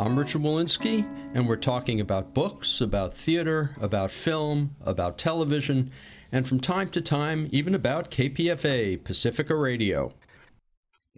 [0.00, 1.04] I'm Richard Wolinsky,
[1.34, 5.90] and we're talking about books, about theater, about film, about television,
[6.32, 10.14] and from time to time, even about KPFA, Pacifica Radio.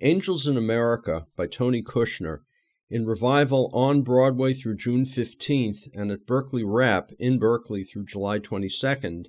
[0.00, 2.40] Angels in America by Tony Kushner,
[2.90, 8.40] in revival on Broadway through June 15th and at Berkeley Rep in Berkeley through July
[8.40, 9.26] 22nd,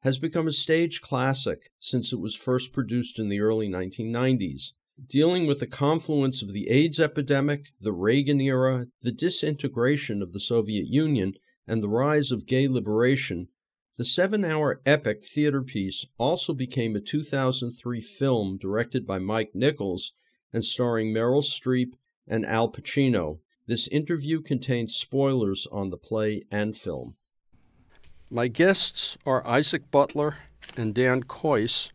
[0.00, 4.72] has become a stage classic since it was first produced in the early 1990s,
[5.08, 10.40] dealing with the confluence of the AIDS epidemic, the Reagan era, the disintegration of the
[10.40, 11.34] Soviet Union,
[11.66, 13.48] and the rise of gay liberation.
[13.96, 20.12] The seven hour epic theater piece also became a 2003 film directed by Mike Nichols
[20.52, 21.92] and starring Meryl Streep
[22.26, 23.40] and Al Pacino.
[23.66, 27.16] This interview contains spoilers on the play and film.
[28.30, 30.36] My guests are Isaac Butler
[30.76, 31.90] and Dan Kois,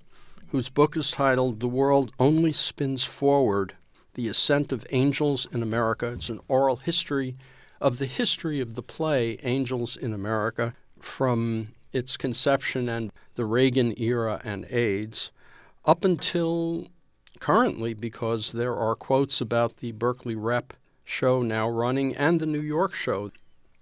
[0.52, 3.76] whose book is titled The World Only Spins Forward
[4.16, 6.08] The Ascent of Angels in America.
[6.08, 7.38] It's an oral history
[7.80, 13.94] of the history of the play Angels in America from its conception and the Reagan
[13.98, 15.32] era and AIDS
[15.86, 16.90] up until
[17.40, 20.74] currently, because there are quotes about the Berkeley Rep
[21.06, 23.32] show now running and the New York show.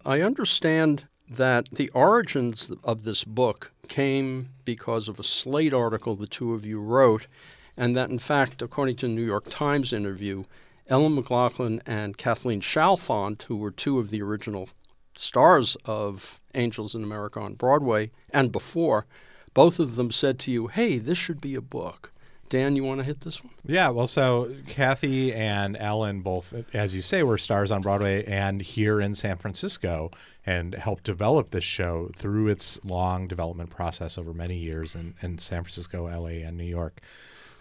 [0.06, 6.28] I understand that the origins of this book came because of a Slate article the
[6.28, 7.28] two of you wrote,
[7.76, 10.46] and that, in fact, according to a New York Times interview,
[10.88, 14.70] Ellen McLaughlin and Kathleen Chalfant, who were two of the original
[15.16, 19.06] stars of Angels in America on Broadway and before,
[19.54, 22.12] both of them said to you, hey, this should be a book.
[22.50, 23.54] Dan, you want to hit this one?
[23.66, 28.62] Yeah, well, so Kathy and Ellen both, as you say, were stars on Broadway and
[28.62, 30.10] here in San Francisco
[30.46, 35.38] and helped develop this show through its long development process over many years in, in
[35.38, 37.02] San Francisco, LA, and New York.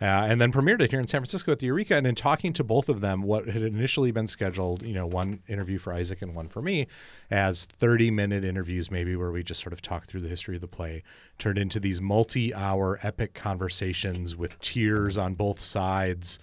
[0.00, 1.96] Uh, and then premiered it here in San Francisco at the Eureka.
[1.96, 5.40] And in talking to both of them, what had initially been scheduled, you know, one
[5.48, 6.86] interview for Isaac and one for me,
[7.30, 10.60] as 30 minute interviews, maybe where we just sort of talked through the history of
[10.60, 11.02] the play,
[11.38, 16.38] turned into these multi hour epic conversations with tears on both sides.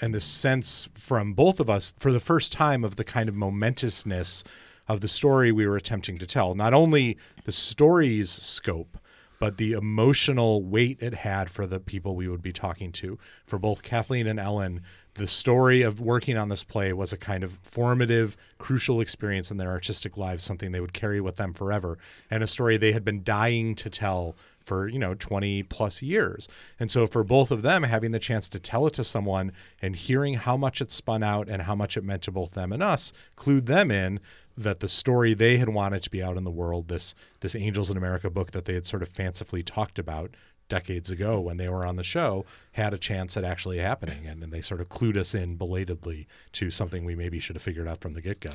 [0.00, 3.34] And the sense from both of us for the first time of the kind of
[3.34, 4.44] momentousness
[4.88, 6.54] of the story we were attempting to tell.
[6.54, 8.96] Not only the story's scope,
[9.40, 13.18] but the emotional weight it had for the people we would be talking to.
[13.46, 14.82] For both Kathleen and Ellen,
[15.14, 19.56] the story of working on this play was a kind of formative, crucial experience in
[19.56, 21.98] their artistic lives, something they would carry with them forever,
[22.30, 26.46] and a story they had been dying to tell for you know 20 plus years
[26.78, 29.50] and so for both of them having the chance to tell it to someone
[29.80, 32.70] and hearing how much it spun out and how much it meant to both them
[32.70, 34.20] and us clued them in
[34.60, 37.90] that the story they had wanted to be out in the world, this this Angels
[37.90, 40.36] in America book that they had sort of fancifully talked about
[40.68, 44.42] decades ago when they were on the show, had a chance at actually happening, and,
[44.42, 47.88] and they sort of clued us in belatedly to something we maybe should have figured
[47.88, 48.52] out from the get go.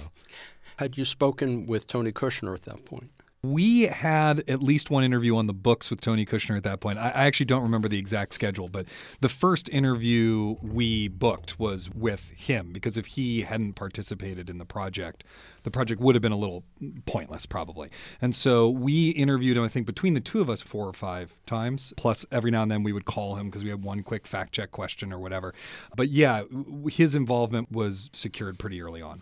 [0.78, 3.12] Had you spoken with Tony Kushner at that point?
[3.52, 6.98] We had at least one interview on the books with Tony Kushner at that point.
[6.98, 8.88] I, I, actually don't remember the exact schedule, but
[9.22, 14.66] the first interview we booked was with him because if he hadn't participated in the
[14.66, 15.24] project,
[15.64, 16.64] the project would have been a little
[17.06, 17.90] pointless probably.
[18.22, 21.36] And so we interviewed him, I think, between the two of us four or five
[21.46, 21.94] times.
[21.98, 24.54] Plus, every now and then we would call him because we had one quick fact
[24.54, 25.54] check question or whatever.
[25.96, 26.44] But yeah,
[26.90, 29.22] his involvement was secured pretty early on.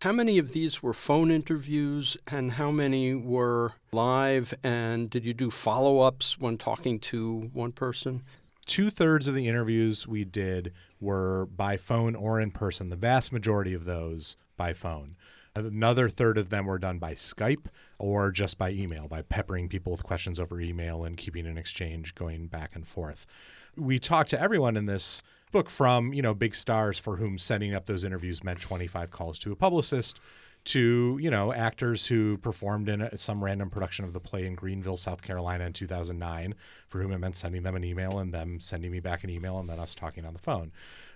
[0.00, 4.54] How many of these were phone interviews and how many were live?
[4.64, 8.22] And did you do follow ups when talking to one person?
[8.64, 10.72] Two thirds of the interviews we did
[11.02, 15.16] were by phone or in person, the vast majority of those by phone.
[15.54, 17.66] Another third of them were done by Skype
[17.98, 22.14] or just by email, by peppering people with questions over email and keeping an exchange
[22.14, 23.26] going back and forth.
[23.76, 25.20] We talked to everyone in this
[25.50, 29.38] book from you know big stars for whom setting up those interviews meant 25 calls
[29.38, 30.20] to a publicist
[30.62, 34.54] to you know actors who performed in a, some random production of the play in
[34.54, 36.54] Greenville, South Carolina in 2009,
[36.88, 39.58] for whom it meant sending them an email and them sending me back an email
[39.58, 40.70] and then us talking on the phone.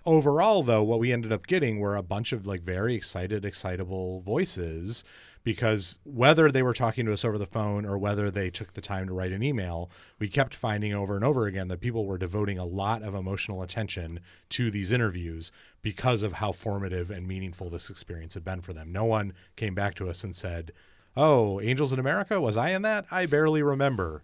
[0.06, 4.20] Overall, though, what we ended up getting were a bunch of like very excited, excitable
[4.20, 5.04] voices
[5.44, 8.80] because whether they were talking to us over the phone or whether they took the
[8.80, 12.16] time to write an email, we kept finding over and over again that people were
[12.18, 15.52] devoting a lot of emotional attention to these interviews
[15.82, 18.90] because of how formative and meaningful this experience had been for them.
[18.90, 20.72] No one came back to us and said,
[21.16, 22.40] Oh, Angels in America?
[22.40, 23.04] Was I in that?
[23.10, 24.22] I barely remember.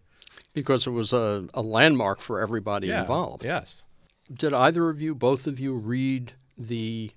[0.55, 3.45] Because it was a, a landmark for everybody Yeah, involved.
[3.45, 3.85] Yes.
[4.33, 7.13] Did either of you, both of you, read the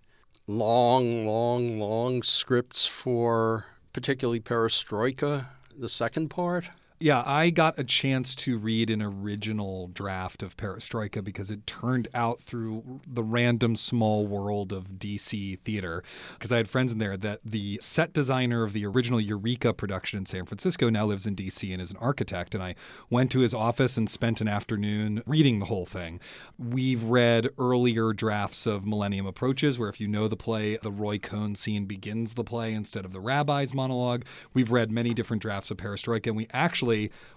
[0.45, 5.45] long, long, long scripts for particularly Perestroika,
[5.77, 6.69] the second part?
[7.03, 12.07] Yeah, I got a chance to read an original draft of Perestroika because it turned
[12.13, 16.01] out through the random small world of DC theater.
[16.31, 20.17] Because I had friends in there that the set designer of the original Eureka production
[20.17, 22.55] in San Francisco now lives in DC and is an architect.
[22.55, 22.73] And I
[23.09, 26.21] went to his office and spent an afternoon reading the whole thing.
[26.57, 31.17] We've read earlier drafts of Millennium Approaches, where if you know the play, the Roy
[31.17, 34.23] Cohn scene begins the play instead of the rabbi's monologue.
[34.53, 36.92] We've read many different drafts of Perestroika, and we actually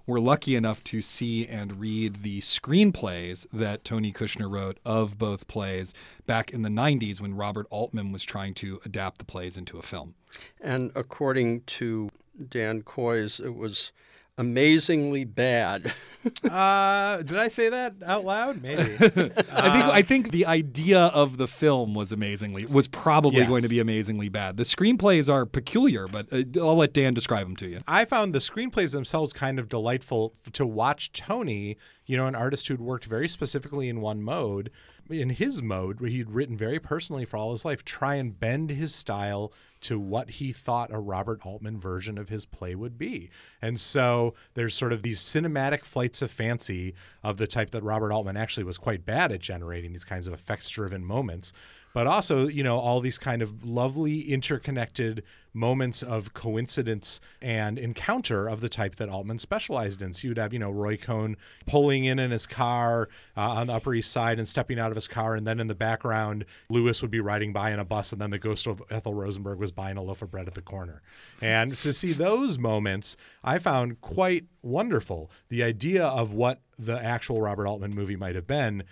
[0.07, 5.49] were lucky enough to see and read the screenplays that Tony Kushner wrote of both
[5.49, 5.95] plays
[6.27, 9.83] back in the 90s when Robert Altman was trying to adapt the plays into a
[9.83, 10.15] film.
[10.61, 12.11] And according to
[12.49, 13.93] Dan Kois, it was
[14.39, 15.93] amazingly bad.
[16.43, 18.61] Uh, did I say that out loud?
[18.61, 18.83] Maybe.
[19.01, 23.49] I think I think the idea of the film was amazingly was probably Yes.
[23.49, 24.57] going to be amazingly bad.
[24.57, 27.81] The screenplays are peculiar, but uh, I'll let Dan describe them to you.
[27.87, 32.67] I found the screenplays themselves kind of delightful to watch Tony, you know, an artist
[32.67, 34.73] who'd worked very specifically in one mode,
[35.11, 38.71] in his mode, where he'd written very personally for all his life, try and bend
[38.71, 43.31] his style to what he thought a Robert Altman version of his play would be.
[43.61, 48.13] And so there's sort of these cinematic flights of fancy of the type that Robert
[48.13, 51.53] Altman actually was quite bad at generating these kinds of effects driven moments
[51.97, 55.23] but also you know all these kind of lovely interconnected
[55.57, 60.15] moments of coincidence and encounter of the type that Altman specialized in.
[60.15, 61.37] So you'd have you know Roy Cohn
[61.67, 64.97] pulling in in his car uh, on the Upper East Side and stepping out of
[64.97, 68.13] his car, and then in the background Lewis would be riding by in a bus,
[68.13, 70.63] and then the ghost of Ethel Rosenberg was buying a loaf of bread at the
[70.63, 71.03] corner.
[71.41, 75.31] And to see those moments, I found quite wonderful.
[75.49, 78.85] The idea of what the actual Robert Altman movie might have been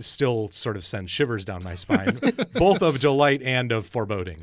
[0.00, 2.20] still sort of sends shivers down my spine,
[2.54, 4.42] both of delight and of foreboding.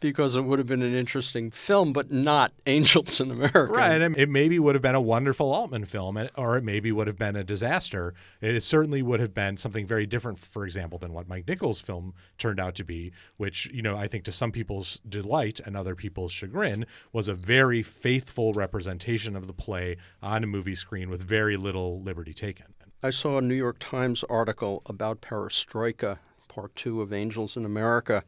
[0.00, 3.72] because it would have been an interesting film, but not Angels in America.
[3.72, 4.00] Right.
[4.00, 7.18] And it maybe would have been a wonderful Altman film, or it maybe would have
[7.18, 8.14] been a disaster.
[8.40, 12.14] It certainly would have been something very different, for example, than what Mike Nichols' film
[12.38, 15.94] turned out to be, which, you know, I think to some people's delight and other
[15.94, 21.22] people's chagrin was a very faithful representation of the play on a movie screen with
[21.22, 22.66] very little liberty taken.
[23.04, 28.22] I saw a New York Times article about Perestroika, part two of Angels in America.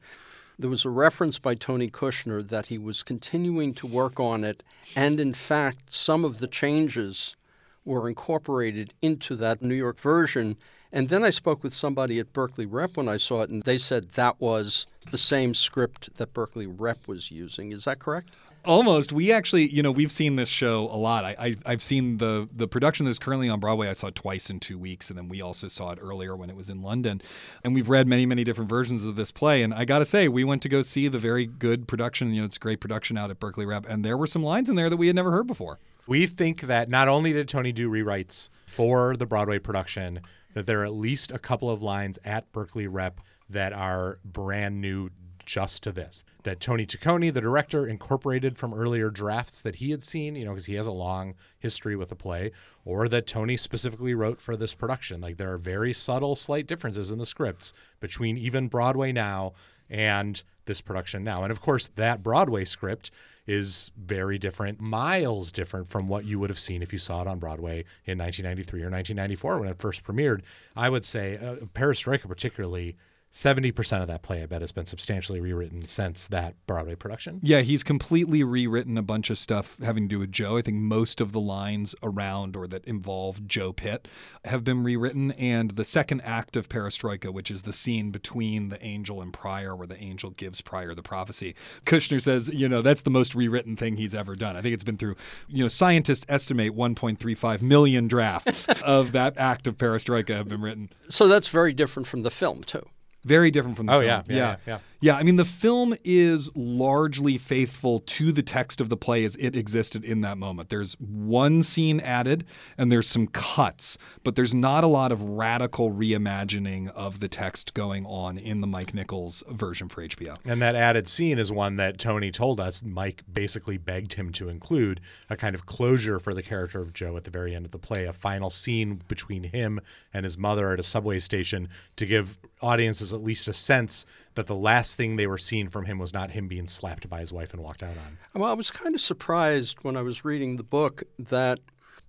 [0.58, 4.64] There was a reference by Tony Kushner that he was continuing to work on it,
[4.96, 7.36] and in fact, some of the changes
[7.84, 10.56] were incorporated into that New York version.
[10.90, 13.78] And then I spoke with somebody at Berkeley Rep when I saw it, and they
[13.78, 17.70] said that was the same script that Berkeley Rep was using.
[17.70, 18.30] Is that correct?
[18.64, 19.12] Almost.
[19.12, 21.24] We actually, you know, we've seen this show a lot.
[21.24, 23.88] I, I I've seen the the production that's currently on Broadway.
[23.88, 26.48] I saw it twice in two weeks, and then we also saw it earlier when
[26.48, 27.20] it was in London.
[27.62, 29.62] And we've read many many different versions of this play.
[29.62, 32.32] And I got to say, we went to go see the very good production.
[32.32, 34.70] You know, it's a great production out at Berkeley Rep, and there were some lines
[34.70, 35.78] in there that we had never heard before.
[36.06, 40.20] We think that not only did Tony do rewrites for the Broadway production,
[40.54, 43.20] that there are at least a couple of lines at Berkeley Rep
[43.50, 45.10] that are brand new
[45.46, 46.24] just to this.
[46.42, 50.52] That Tony Taccone, the director, incorporated from earlier drafts that he had seen, you know,
[50.52, 52.52] because he has a long history with the play,
[52.84, 55.20] or that Tony specifically wrote for this production.
[55.20, 59.52] Like there are very subtle, slight differences in the scripts between even Broadway now
[59.90, 61.42] and this production now.
[61.42, 63.10] And of course, that Broadway script
[63.46, 67.28] is very different, miles different from what you would have seen if you saw it
[67.28, 70.40] on Broadway in 1993 or 1994 when it first premiered.
[70.74, 72.96] I would say uh, Perestroika, particularly,
[73.34, 77.40] 70% of that play, I bet, has been substantially rewritten since that Broadway production.
[77.42, 80.56] Yeah, he's completely rewritten a bunch of stuff having to do with Joe.
[80.56, 84.06] I think most of the lines around or that involve Joe Pitt
[84.44, 85.32] have been rewritten.
[85.32, 89.74] And the second act of Perestroika, which is the scene between the angel and Pryor,
[89.74, 93.76] where the angel gives Pryor the prophecy, Kushner says, you know, that's the most rewritten
[93.76, 94.54] thing he's ever done.
[94.54, 95.16] I think it's been through,
[95.48, 100.90] you know, scientists estimate 1.35 million drafts of that act of Perestroika have been written.
[101.08, 102.86] So that's very different from the film, too.
[103.24, 104.06] Very different from the Oh, film.
[104.08, 104.78] yeah, yeah, yeah, yeah.
[105.04, 109.36] Yeah, I mean, the film is largely faithful to the text of the play as
[109.36, 110.70] it existed in that moment.
[110.70, 112.46] There's one scene added
[112.78, 117.74] and there's some cuts, but there's not a lot of radical reimagining of the text
[117.74, 120.38] going on in the Mike Nichols version for HBO.
[120.46, 124.48] And that added scene is one that Tony told us Mike basically begged him to
[124.48, 127.72] include a kind of closure for the character of Joe at the very end of
[127.72, 129.82] the play, a final scene between him
[130.14, 134.46] and his mother at a subway station to give audiences at least a sense that
[134.46, 137.32] the last thing they were seeing from him was not him being slapped by his
[137.32, 138.18] wife and walked out on.
[138.34, 141.60] Well, I was kind of surprised when I was reading the book that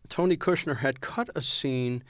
[0.09, 2.03] Tony Kushner had cut a scene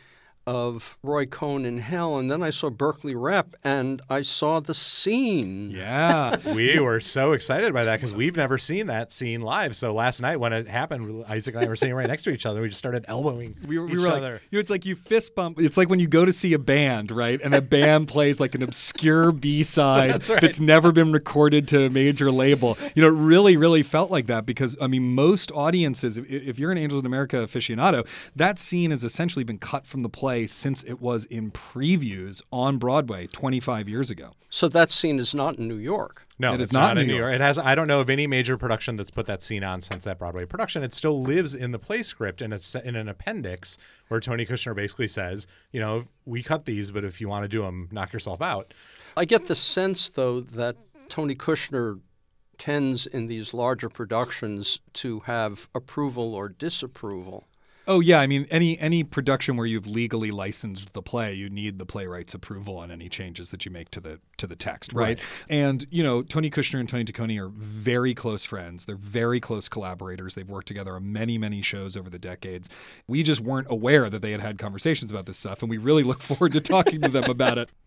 [0.48, 4.74] of Roy Cohn in Hell, and then I saw Berkeley Rep, and I saw the
[4.74, 5.72] scene.
[5.72, 6.36] Yeah.
[6.54, 9.76] we were so excited by that because we've never seen that scene live.
[9.76, 12.46] So last night when it happened, Isaac and I were sitting right next to each
[12.46, 12.62] other.
[12.62, 14.42] We just started elbowing We were, we each were like, other.
[14.52, 15.60] you know, it's like you fist bump.
[15.60, 17.40] It's like when you go to see a band, right?
[17.44, 20.42] And a band plays like an obscure B side That's right.
[20.42, 22.78] that's never been recorded to a major label.
[22.94, 26.60] You know, it really, really felt like that because, I mean, most audiences, if, if
[26.60, 30.35] you're an Angels in America aficionado, that scene has essentially been cut from the play
[30.46, 34.32] since it was in previews on Broadway 25 years ago.
[34.50, 36.28] So that scene is not in New York.
[36.38, 37.30] No, It is it's not not, in New New York.
[37.32, 37.36] York.
[37.36, 37.58] It has.
[37.58, 40.46] I don't know of any major production that's put that scene on since that Broadway
[40.46, 40.84] production.
[40.84, 43.78] It still lives in the play script, and it's in an appendix
[44.10, 47.50] where Tony Kushner basically says, you know, we cut these, but if you want to
[47.50, 48.74] do them, knock yourself out.
[49.18, 50.76] I get the sense, though, that
[51.10, 52.00] Tony Kushner
[52.58, 57.46] tends in these larger productions to have approval or disapproval.
[57.88, 61.78] Oh yeah, I mean any any production where you've legally licensed the play, you need
[61.78, 65.20] the playwright's approval on any changes that you make to the to the text, right?
[65.20, 65.20] Right.
[65.50, 68.86] And you know, Tony Kushner and Tony Taccone are very close friends.
[68.86, 70.36] They're very close collaborators.
[70.36, 72.70] They've worked together on many many shows over the decades.
[73.08, 76.04] We just weren't aware that they had had conversations about this stuff, and we really
[76.04, 77.70] look forward to talking to them about it.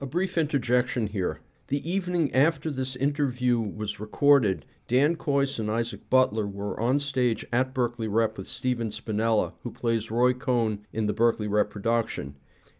[0.00, 1.40] A brief interjection here.
[1.68, 7.44] The evening after this interview was recorded, Dan Kois and Isaac Butler were on stage
[7.52, 12.36] at Berkeley Rep with Stephen Spinella, who plays Roy Cohn in the Berkeley Rep production.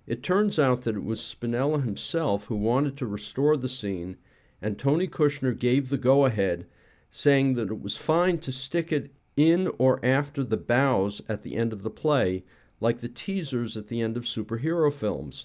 [0.06, 4.16] It turns out that it was Spinella himself who wanted to restore the scene,
[4.62, 6.66] and Tony Kushner gave the go ahead,
[7.10, 11.56] saying that it was fine to stick it in or after the bows at the
[11.56, 12.42] end of the play,
[12.80, 15.44] like the teasers at the end of superhero films.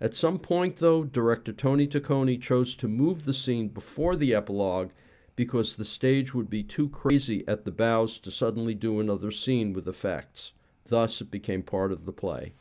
[0.00, 4.92] At some point, though, director Tony Taccone chose to move the scene before the epilogue
[5.36, 9.72] because the stage would be too crazy at the bows to suddenly do another scene
[9.72, 10.52] with effects.
[10.86, 12.54] Thus, it became part of the play.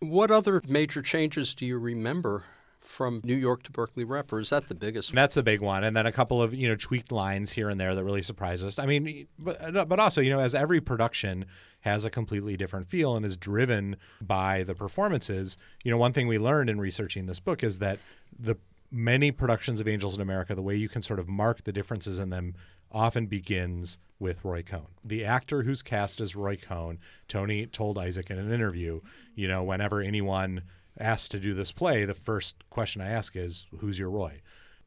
[0.00, 2.44] What other major changes do you remember
[2.86, 5.60] from New York to Berkeley Rep, or is that the biggest And that's the big
[5.60, 8.22] one, and then a couple of you know tweaked lines here and there that really
[8.22, 8.78] surprised us.
[8.78, 11.46] I mean, but but also you know as every production
[11.80, 15.56] has a completely different feel and is driven by the performances.
[15.82, 17.98] You know, one thing we learned in researching this book is that
[18.38, 18.56] the
[18.90, 22.18] many productions of Angels in America, the way you can sort of mark the differences
[22.18, 22.54] in them
[22.92, 24.86] often begins with Roy Cohn.
[25.04, 26.98] The actor who's cast as Roy Cohn,
[27.28, 29.00] Tony told Isaac in an interview,
[29.34, 30.62] you know, whenever anyone
[30.98, 34.42] asked to do this play, the first question I ask is, who's your Roy?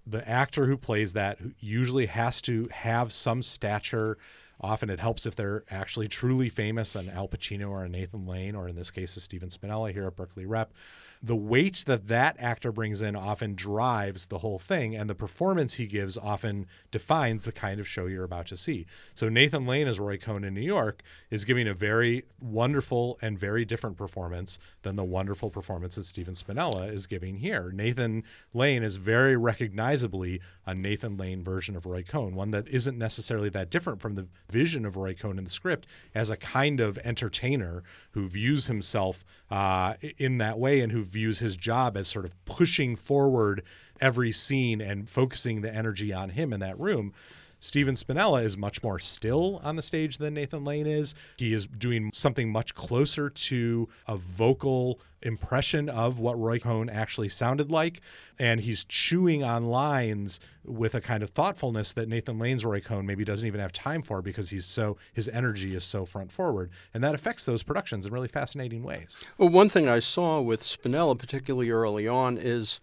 [0.06, 4.18] The actor who plays that usually has to have some stature.
[4.62, 8.56] Often it helps if they're actually truly famous, an Al Pacino or a Nathan Lane,
[8.56, 10.72] or in this case, a Stephen Spinella here at Berkeley Rep.
[11.22, 15.76] The weight that that actor brings in often drives the whole thing, and the performance
[15.76, 18.86] he gives often defines the kind of show you're about to see.
[19.16, 23.38] So Nathan Lane as Roy Cohn in New York is giving a very wonderful and
[23.38, 27.72] very different performance than the wonderful performance that Stephen Spinella is giving here.
[27.74, 32.98] Nathan Lane is very recognizably a Nathan Lane version of Roy Cohn, one that isn't
[32.98, 36.80] necessarily that different from the vision of Roy Cohn in the script as a kind
[36.80, 42.08] of entertainer who views himself uh, in that way and who views his job as
[42.08, 43.64] sort of pushing forward
[44.00, 47.14] every scene and focusing the energy on him in that room.
[47.60, 51.16] Stephen Spinella is much more still on the stage than Nathan Lane is.
[51.38, 57.30] He is doing something much closer to a vocal impression of what Roy Cohn actually
[57.30, 58.02] sounded like.
[58.38, 63.06] And he's chewing on lines with a kind of thoughtfulness that Nathan Lane's Roy Cohn
[63.06, 66.70] maybe doesn't even have time for because he's so his energy is so front forward.
[66.94, 69.20] And that affects those productions in really fascinating ways.
[69.38, 72.80] Well, one thing I saw with Spinella, particularly early on, is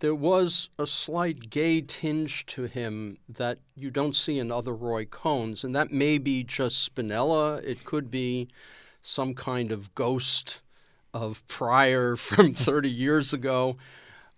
[0.00, 5.04] there was a slight gay tinge to him that you don't see in other Roy
[5.04, 7.62] Cohns, and that may be just Spinella.
[7.64, 8.48] It could be
[9.02, 10.60] some kind of ghost
[11.12, 13.76] of Pryor from 30 years ago,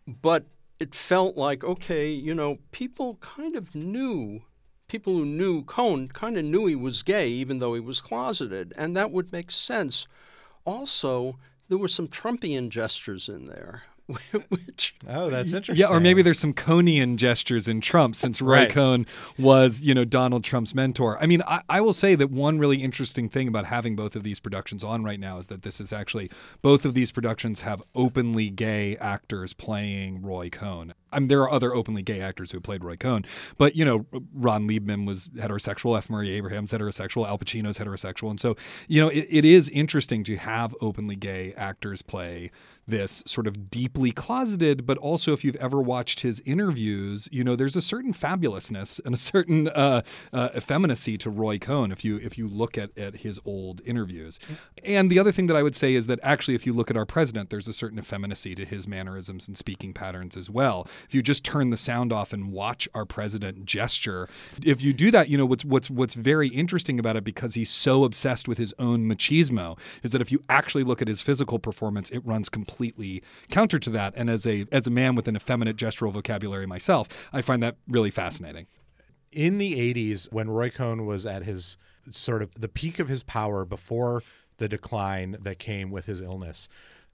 [0.07, 0.47] but
[0.79, 4.43] it felt like okay, you know, people kind of knew.
[4.89, 8.73] People who knew Cohn kind of knew he was gay, even though he was closeted,
[8.77, 10.07] and that would make sense.
[10.65, 13.83] Also, there were some Trumpian gestures in there.
[14.49, 15.77] which Oh, that's interesting.
[15.77, 18.71] Yeah, or maybe there's some Coneian gestures in Trump since Roy Right.
[18.71, 19.07] Cohn
[19.39, 21.19] was, you know, Donald Trump's mentor.
[21.21, 24.23] I mean, I, I will say that one really interesting thing about having both of
[24.23, 26.31] these productions on right now is that this is actually
[26.63, 30.95] both of these productions have openly gay actors playing Roy Cohn.
[31.13, 33.25] I mean, there are other openly gay actors who have played Roy Cohn,
[33.59, 36.11] but you know, Ron Leibman was heterosexual, F.
[36.11, 40.37] Murray Abraham's heterosexual, Al Pacino's heterosexual, and so you know, it, it is interesting to
[40.37, 42.51] have openly gay actors play
[42.87, 47.57] this sort of deeply closeted, but also if you've ever watched his interviews, you know,
[47.57, 50.03] there's a certain fabulousness and a certain uh,
[50.33, 54.39] uh, effeminacy to Roy Cohn if you if you look at, at his old interviews.
[54.85, 56.97] And the other thing that I would say is that actually, if you look at
[56.97, 60.87] our president, there's a certain effeminacy to his mannerisms and speaking patterns as well.
[61.09, 64.29] If you just turn the sound off and watch our president gesture,
[64.63, 67.71] if you do that, you know what's what's what's very interesting about it because he's
[67.71, 71.59] so obsessed with his own machismo is that if you actually look at his physical
[71.59, 72.76] performance, it runs completely
[73.51, 74.15] counter to that.
[74.17, 77.77] And as a as a man with an effeminate gestural vocabulary myself, I find that
[77.89, 78.67] really fascinating.
[79.33, 81.77] in the 80s when Roy Cohn was at his
[82.11, 84.23] sort of the peak of his power before
[84.59, 86.69] the decline that came with his illness.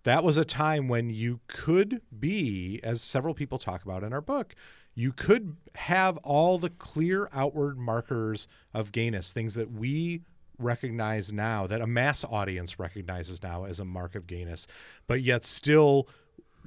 [0.04, 4.21] That was a time when you could be, as several people talk about in our
[4.21, 4.54] book,
[4.95, 10.21] you could have all the clear outward markers of gayness, things that we
[10.62, 14.66] recognize now, that a mass audience recognizes now as a mark of gayness,
[15.07, 16.09] but yet still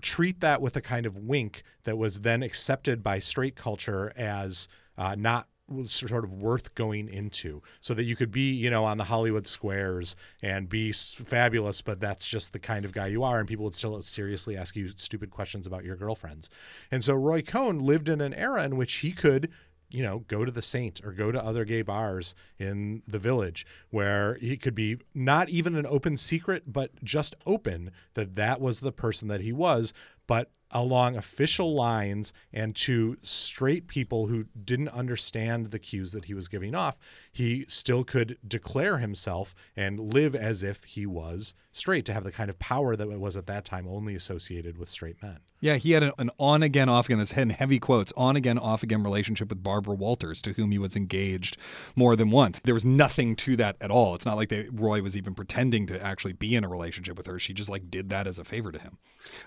[0.02, 4.68] treat that with a kind of wink that was then accepted by straight culture as
[4.98, 5.48] uh, not
[5.88, 7.62] sort of worth going into.
[7.82, 12.00] So that you could be you know on the hollywood squares and be fabulous but
[12.00, 14.90] that's just the kind of guy you are and people would still seriously ask you
[14.96, 16.50] stupid questions about your girlfriends.
[16.92, 19.52] And so roy cohn lived in an era in which he could
[19.90, 23.66] you know, go to the Saint or go to other gay bars in the village
[23.90, 28.80] where he could be not even an open secret, but just open that that was
[28.80, 29.94] the person that he was,
[30.28, 36.34] but along official lines and to straight people who didn't understand the cues that he
[36.34, 36.98] was giving off,
[37.32, 42.32] he still could declare himself and live as if he was straight to have the
[42.32, 45.40] kind of power that was at that time only associated with straight men.
[45.62, 48.60] Yeah, he had an, an on again, off again, this in heavy quotes, on again,
[48.60, 51.58] off again relationship with Barbara Walters, to whom he was engaged
[51.96, 52.62] more than once.
[52.64, 54.16] There was nothing to that at all.
[54.16, 57.26] It's not like they, Roy was even pretending to actually be in a relationship with
[57.28, 57.40] her.
[57.40, 58.98] She just like did that as a favor to him.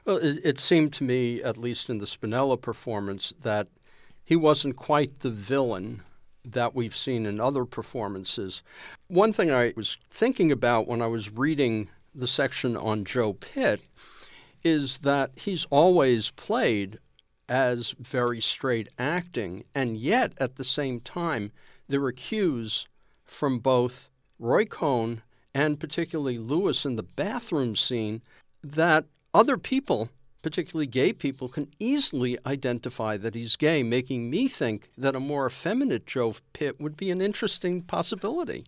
[0.04, 3.68] Well, it, it seemed to me, at least in the Spinella performance, that
[4.24, 6.02] he wasn't quite the villain
[6.44, 8.62] that we've seen in other performances.
[9.08, 13.80] One thing I was thinking about when I was reading the section on Joe Pitt
[14.64, 16.98] is that he's always played
[17.48, 21.50] as very straight acting, and yet at the same time,
[21.88, 22.86] there are cues
[23.24, 25.22] from both Roy Cohn
[25.54, 28.22] and particularly Lewis in the bathroom scene
[28.62, 30.10] that other people,
[30.48, 35.46] particularly gay people, can easily identify that he's gay, making me think that a more
[35.46, 38.64] effeminate Joe Pitt would be an interesting possibility.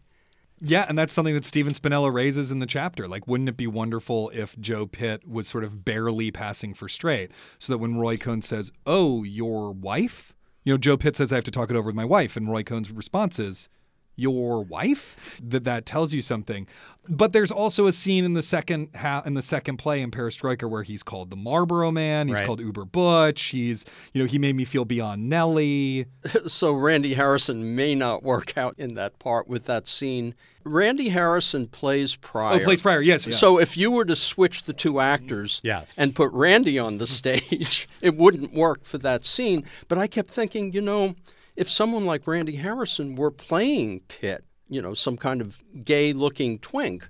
[0.61, 3.09] Yeah, and that's something that Stephen Spinella raises in the chapter.
[3.09, 7.31] Like, wouldn't it be wonderful if Joe Pitt was sort of barely passing for straight,
[7.59, 11.37] so that when Roy Cohn says, "Oh, your wife," you know, Joe Pitt says, "I
[11.37, 13.71] have to talk it over with my wife," and Roy Cohn's response is,
[14.21, 16.67] "Your wife?" That that tells you something.
[17.09, 20.69] But there's also a scene in the second ha- in the second play in Perestroika
[20.69, 22.29] where he's called the Marlboro Man.
[22.29, 22.47] He's Right.
[22.47, 23.43] called Uber Butch.
[23.47, 26.07] He's, you know, he made me feel beyond Nelly.
[26.47, 30.35] so Randy Harrison may not work out in that part with that scene.
[30.63, 32.61] Randy Harrison plays Pryor.
[32.61, 33.01] Oh, plays Pryor.
[33.01, 33.27] Yes.
[33.27, 33.35] yeah.
[33.35, 35.95] So if you were to switch the two actors Yes.
[35.97, 39.65] and put Randy on the stage, it wouldn't work for that scene.
[39.89, 41.15] But I kept thinking, you know,
[41.61, 46.59] if someone like Randy Harrison were playing Pitt, you know, some kind of gay looking
[46.59, 47.07] twink,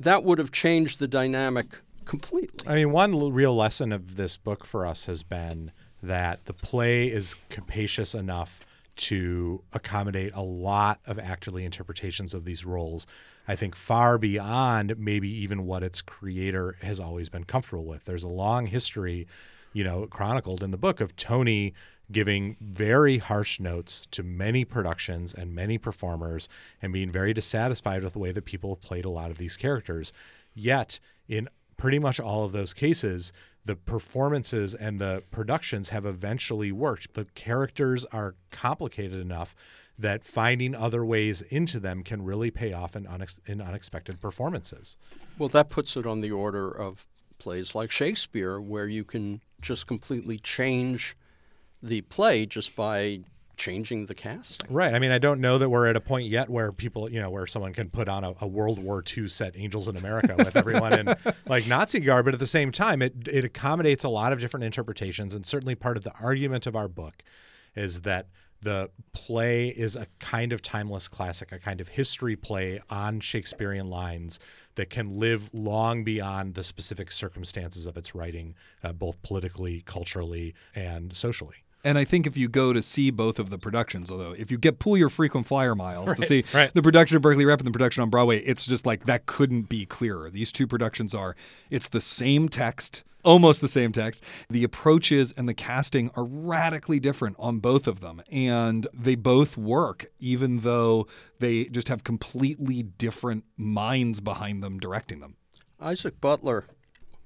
[0.00, 1.66] that would have changed the dynamic
[2.06, 2.66] completely.
[2.66, 6.54] I mean, one l- real lesson of this book for us has been that the
[6.54, 8.60] play is capacious enough
[8.94, 13.06] to accommodate a lot of actorly interpretations of these roles.
[13.46, 18.06] I think far beyond maybe even what its creator has always been comfortable with.
[18.06, 19.26] There's a long history,
[19.72, 21.74] you know, chronicled in the book of Tony
[22.10, 26.48] giving very harsh notes to many productions and many performers
[26.80, 29.56] and being very dissatisfied with the way that people have played a lot of these
[29.56, 30.12] characters.
[30.54, 33.32] Yet, in pretty much all of those cases,
[33.64, 37.14] the performances and the productions have eventually worked.
[37.14, 39.54] The characters are complicated enough
[39.98, 44.96] that finding other ways into them can really pay off in, unex- in unexpected performances.
[45.38, 47.06] Well, that puts it on the order of
[47.42, 51.16] plays like Shakespeare, where you can just completely change
[51.82, 53.20] the play just by
[53.56, 54.72] changing the casting.
[54.72, 54.94] Right.
[54.94, 57.30] I mean, I don't know that we're at a point yet where people, you know,
[57.30, 60.56] where someone can put on a, a World War II set Angels in America with
[60.56, 61.14] everyone in
[61.46, 64.64] like Nazi garb, but at the same time, it it accommodates a lot of different
[64.64, 67.22] interpretations, and certainly part of the argument of our book
[67.74, 68.26] is that
[68.62, 73.88] the play is a kind of timeless classic, a kind of history play on Shakespearean
[73.88, 74.38] lines
[74.76, 80.54] that can live long beyond the specific circumstances of its writing, uh, both politically, culturally,
[80.74, 81.56] and socially.
[81.84, 84.58] And I think if you go to see both of the productions, although if you
[84.58, 86.72] get pull your frequent flyer miles to see right.
[86.74, 89.68] the production of Berkeley Rep and the production on Broadway, it's just like that couldn't
[89.68, 90.30] be clearer.
[90.30, 91.34] These two productions are
[91.70, 94.22] it's the same text, almost the same text.
[94.50, 99.56] The approaches and the casting are radically different on both of them, and they both
[99.56, 101.06] work, even though
[101.38, 105.36] they just have completely different minds behind them directing them.
[105.80, 106.66] Isaac Butler,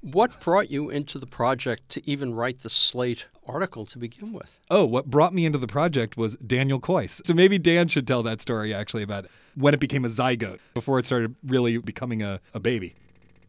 [0.00, 4.61] what brought you into the project to even write the Slate article to begin with?
[4.70, 7.24] Oh, what brought me into the project was Daniel Kois.
[7.24, 10.98] So maybe Dan should tell that story actually about when it became a zygote before
[10.98, 12.94] it started really becoming a, a baby.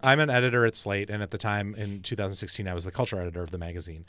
[0.02, 3.20] I'm an editor at Slate, and at the time in 2016, I was the culture
[3.20, 4.06] editor of the magazine.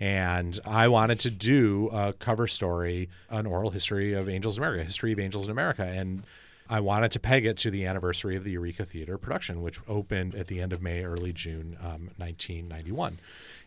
[0.00, 4.84] And I wanted to do a cover story, an oral history of Angels in America,
[4.84, 5.84] history of Angels in America.
[5.84, 6.24] And
[6.68, 10.34] I wanted to peg it to the anniversary of the Eureka Theater production, which opened
[10.34, 13.18] at the end of May, early June, um, 1991.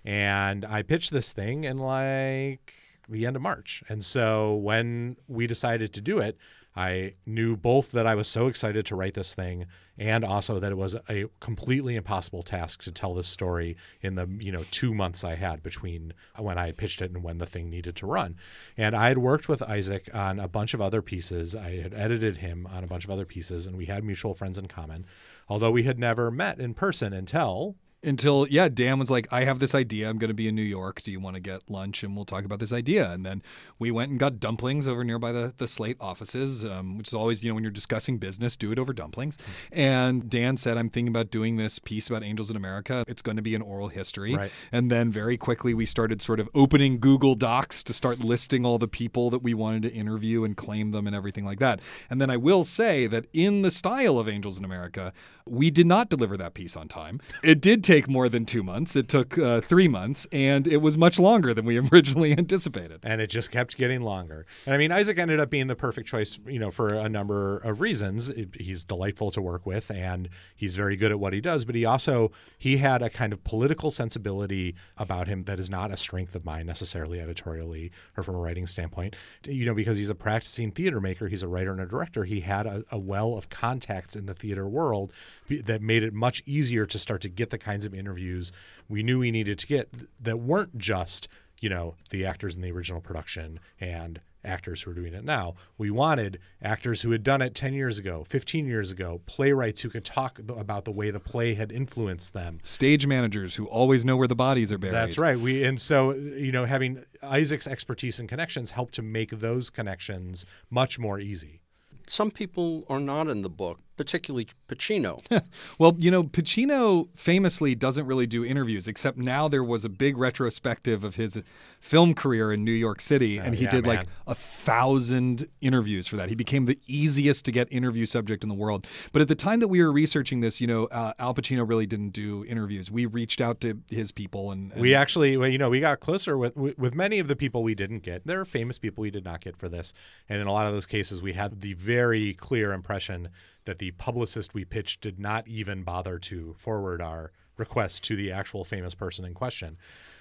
[0.03, 2.73] And I pitched this thing in like
[3.07, 3.83] the end of March.
[3.87, 6.37] And so when we decided to do it,
[6.77, 9.65] I knew both that I was so excited to write this thing
[9.97, 14.27] and also that it was a completely impossible task to tell this story in the,
[14.39, 17.47] you know, 2 months I had between when I had pitched it and when the
[17.47, 18.35] thing needed to run.
[18.77, 21.55] And I had worked with Isaac on a bunch of other pieces.
[21.55, 24.59] I had edited him on a bunch of other pieces and we had mutual friends
[24.59, 25.07] in common,
[25.49, 29.59] although we had never met in person until until yeah dan was like i have
[29.59, 30.09] this idea.
[30.09, 31.01] I'm going to be in new york.
[31.01, 33.11] Do you want to get lunch and we'll talk about this idea?
[33.11, 33.41] And then
[33.79, 37.43] we went and got dumplings over nearby the, the slate offices um, which is always
[37.43, 39.37] you know when you're discussing business do it over dumplings.
[39.71, 43.03] And dan said i'm thinking about doing this piece about angels in america.
[43.07, 44.35] It's going to be an oral history.
[44.35, 44.51] Right.
[44.71, 48.77] and then very quickly we started sort of opening google docs to start listing all
[48.77, 51.81] the people that we wanted to interview and claim them and everything like that.
[52.09, 55.13] And then i will say that in the style of angels in america
[55.49, 57.19] we did not deliver that piece on time.
[57.43, 58.95] It did take more than two months.
[58.95, 63.01] It took uh, three months, and it was much longer than we originally anticipated.
[63.03, 64.45] and it just kept getting longer.
[64.65, 67.57] And I mean, Isaac ended up being the perfect choice, you know, for a number
[67.59, 68.31] of reasons.
[68.53, 71.65] He's delightful to work with, and he's very good at what he does.
[71.65, 75.91] But he also he had a kind of political sensibility about him that is not
[75.91, 79.15] a strength of mine necessarily editorially or from a writing standpoint.
[79.45, 82.23] You know, because he's a practicing theater maker, he's a writer and a director.
[82.23, 85.13] He had a, a well of contacts in the theater world
[85.49, 88.51] that made it much easier to start to get the kinds of interviews
[88.89, 89.89] we knew we needed to get
[90.21, 91.27] that weren't just
[91.59, 95.55] you know, the actors in the original production and actors who are doing it now.
[95.77, 99.89] We wanted actors who had done it 10 years ago, 15 years ago, playwrights who
[99.89, 102.59] could talk about the way the play had influenced them.
[102.63, 104.93] Stage managers who always know where the bodies are buried.
[104.93, 105.37] That's right.
[105.37, 110.45] We and so you know, having Isaac's expertise and connections helped to make those connections
[110.69, 111.61] much more easy.
[112.07, 115.19] Some people are not in the book, particularly Pacino.
[115.79, 120.17] Well, you know, Pacino famously doesn't really do interviews, except now there was a big
[120.17, 121.41] retrospective of his
[121.79, 126.15] film career in New York City, and he yeah, did like a thousand interviews for
[126.15, 126.29] that.
[126.29, 128.87] He became the easiest to get interview subject in the world.
[129.11, 131.85] But at the time that we were researching this, you know, uh, Al Pacino really
[131.85, 132.89] didn't do interviews.
[132.89, 135.99] We reached out to his people, and, and We actually, well, you know, we got
[135.99, 138.25] closer with, with with many of the people we didn't get.
[138.25, 139.93] There are famous people we did not get for this,
[140.29, 143.29] and in a lot of those cases, we had the very clear impression
[143.67, 148.31] that the publicist we pitched did not even bother to forward our request to the
[148.31, 149.77] actual famous person in question.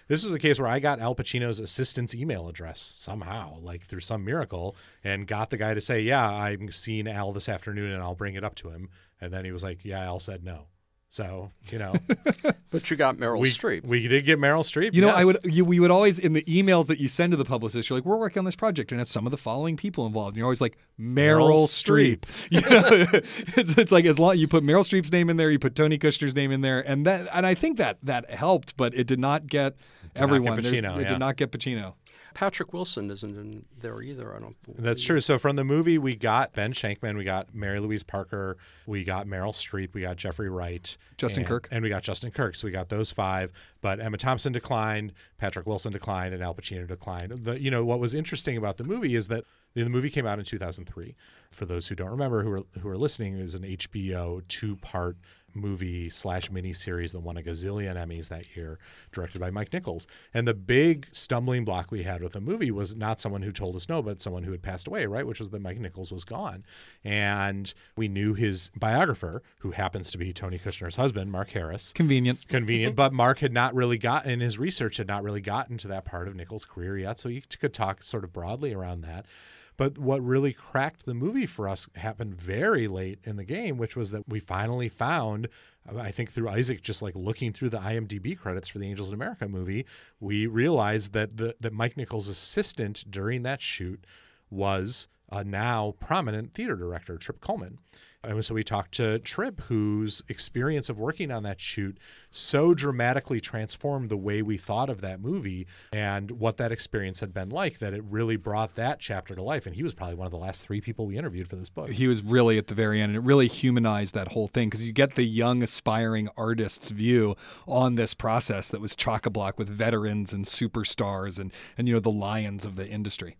[0.08, 4.00] This was a case where I got Al Pacino's assistant's email address somehow, like through
[4.00, 8.02] some miracle, and got the guy to say, "Yeah, I'm seeing Al this afternoon, and
[8.02, 10.66] I'll bring it up to him." And then he was like, "Yeah, Al said no."
[11.10, 11.94] So you know,
[12.70, 13.84] but you got Meryl we Streep.
[13.84, 14.92] we did get Meryl Streep.
[14.92, 17.36] You know, I would you, we would always in the emails that you send to
[17.36, 19.76] the publicist, you're like, we're working on this project, and it's some of the following
[19.76, 20.30] people involved.
[20.34, 22.24] And you're always like Meryl, Meryl Streep.
[22.50, 23.20] You know,
[23.56, 25.98] it's, it's like as long you put Meryl Streep's name in there, you put Tony
[25.98, 29.18] Kushner's name in there, and that and I think that that helped, but it did
[29.18, 29.74] not get
[30.14, 30.60] everyone.
[30.62, 31.94] There's- Pacino, it did not get Pacino.
[32.36, 34.82] Patrick Wilson isn't in there either, I don't believe.
[34.82, 35.22] That's true.
[35.22, 39.26] So from the movie, we got Ben Shenkman, we got Mary Louise Parker, we got
[39.26, 41.66] Meryl Streep, we got Jeffrey Wright, Justin and, Kirk.
[41.70, 42.54] and we got Justin Kirk.
[42.54, 43.52] So we got those five.
[43.80, 47.30] But Emma Thompson declined, Patrick Wilson declined, and Al Pacino declined.
[47.30, 50.38] The you know what was interesting about the movie is that the movie came out
[50.38, 51.16] in 2003.
[51.50, 54.76] For those who don't remember, who are who are listening, it was an HBO two
[54.76, 55.16] part
[55.56, 58.78] movie slash miniseries that won a gazillion Emmys that year,
[59.12, 60.06] directed by Mike Nichols.
[60.34, 63.76] And the big stumbling block we had with the movie was not someone who told
[63.76, 65.26] us no, but someone who had passed away, right?
[65.26, 66.64] Which was that Mike Nichols was gone.
[67.04, 71.92] And we knew his biographer, who happens to be Tony Kushner's husband, Mark Harris.
[71.92, 72.46] Convenient.
[72.48, 72.96] Convenient, mm-hmm.
[72.96, 76.04] but Mark had not really gotten in his research had not really gotten to that
[76.04, 79.26] part of Nichols' career yet, so he could talk sort of broadly around that.
[79.76, 83.96] But what really cracked the movie for us happened very late in the game, which
[83.96, 85.48] was that we finally found,
[85.88, 89.08] uh, I think through Isaac just like looking through the IMDb credits for the Angels
[89.08, 89.84] in America movie,
[90.20, 94.04] we realized that the that Mike Nichols' assistant during that shoot
[94.50, 97.78] was a now prominent theater director, Trip Cullman.
[98.24, 101.98] And so we talked to Trip, whose experience of working on that shoot
[102.30, 107.32] so dramatically transformed the way we thought of that movie and what that experience had
[107.32, 109.66] been like that it really brought that chapter to life.
[109.66, 111.90] And he was probably one of the last three people we interviewed for this book.
[111.90, 114.84] He was really at the very end, and it really humanized that whole thing because
[114.84, 119.58] you get the young, aspiring artist's view on this process that was chock a block
[119.58, 123.36] with veterans and superstars and, and you know the lions of the industry.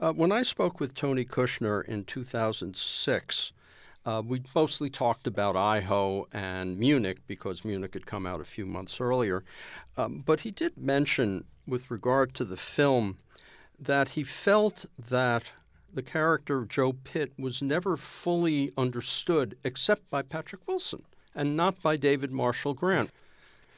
[0.00, 3.52] Uh, when I spoke with Tony Kushner in 2006,
[4.04, 8.66] uh, we mostly talked about IHO and Munich because Munich had come out a few
[8.66, 9.44] months earlier.
[9.96, 13.18] Um, but he did mention, with regard to the film,
[13.78, 15.44] that he felt that
[15.92, 21.82] the character of Joe Pitt was never fully understood except by Patrick Wilson and not
[21.82, 23.10] by David Marshall Grant.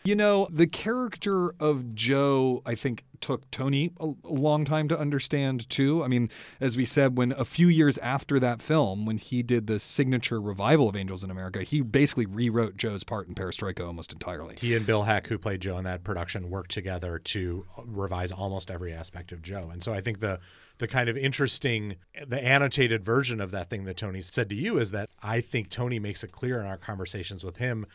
[0.06, 5.66] You know, the character of Joe, I think, took Tony a, long time to understand
[5.70, 6.04] too.
[6.04, 6.28] I mean,
[6.60, 10.42] as we said, when a few years after that film, when he did the signature
[10.42, 14.56] revival of Angels in America, he basically rewrote Joe's part in Perestroika almost entirely.
[14.60, 18.70] He and Bill Heck, who played Joe in that production, worked together to revise almost
[18.70, 19.70] every aspect of Joe.
[19.72, 20.38] And so I think the
[20.76, 24.78] the kind of interesting the annotated version of that thing that Tony said to you
[24.78, 27.86] is that I think Tony makes it clear in our conversations with him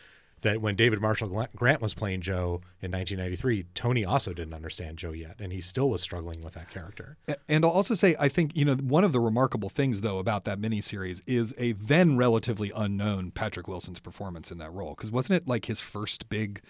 [0.41, 5.11] that when David Marshall Grant was playing Joe in 1993, Tony also didn't understand Joe
[5.11, 7.17] yet, and he still was struggling with that character.
[7.47, 10.45] And I'll also say, I think you know one of the remarkable things though about
[10.45, 15.41] that miniseries is a then relatively unknown Patrick Wilson's performance in that role, because wasn't
[15.41, 16.61] it like his first big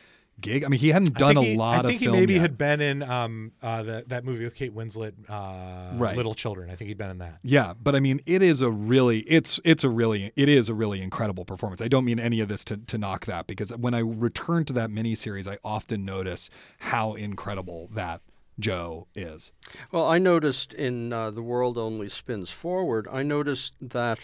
[0.42, 0.64] gig.
[0.64, 1.86] I mean, he hadn't done he, a lot of.
[1.86, 2.42] I think he maybe yet.
[2.42, 6.16] had been in um, uh, the, that movie with Kate Winslet, uh, right.
[6.16, 6.70] Little Children.
[6.70, 7.40] I think he'd been in that.
[7.44, 10.74] Yeah, but I mean, it is a really, it's it's a really, it is a
[10.74, 11.82] really incredible performance.
[11.82, 14.74] I don't mean any of this to to knock that because when I return to
[14.74, 16.50] that miniseries, I often notice
[16.80, 18.22] how incredible that
[18.60, 19.52] Joe is.
[19.92, 24.20] Well, I noticed in uh, The World Only Spins Forward, I noticed that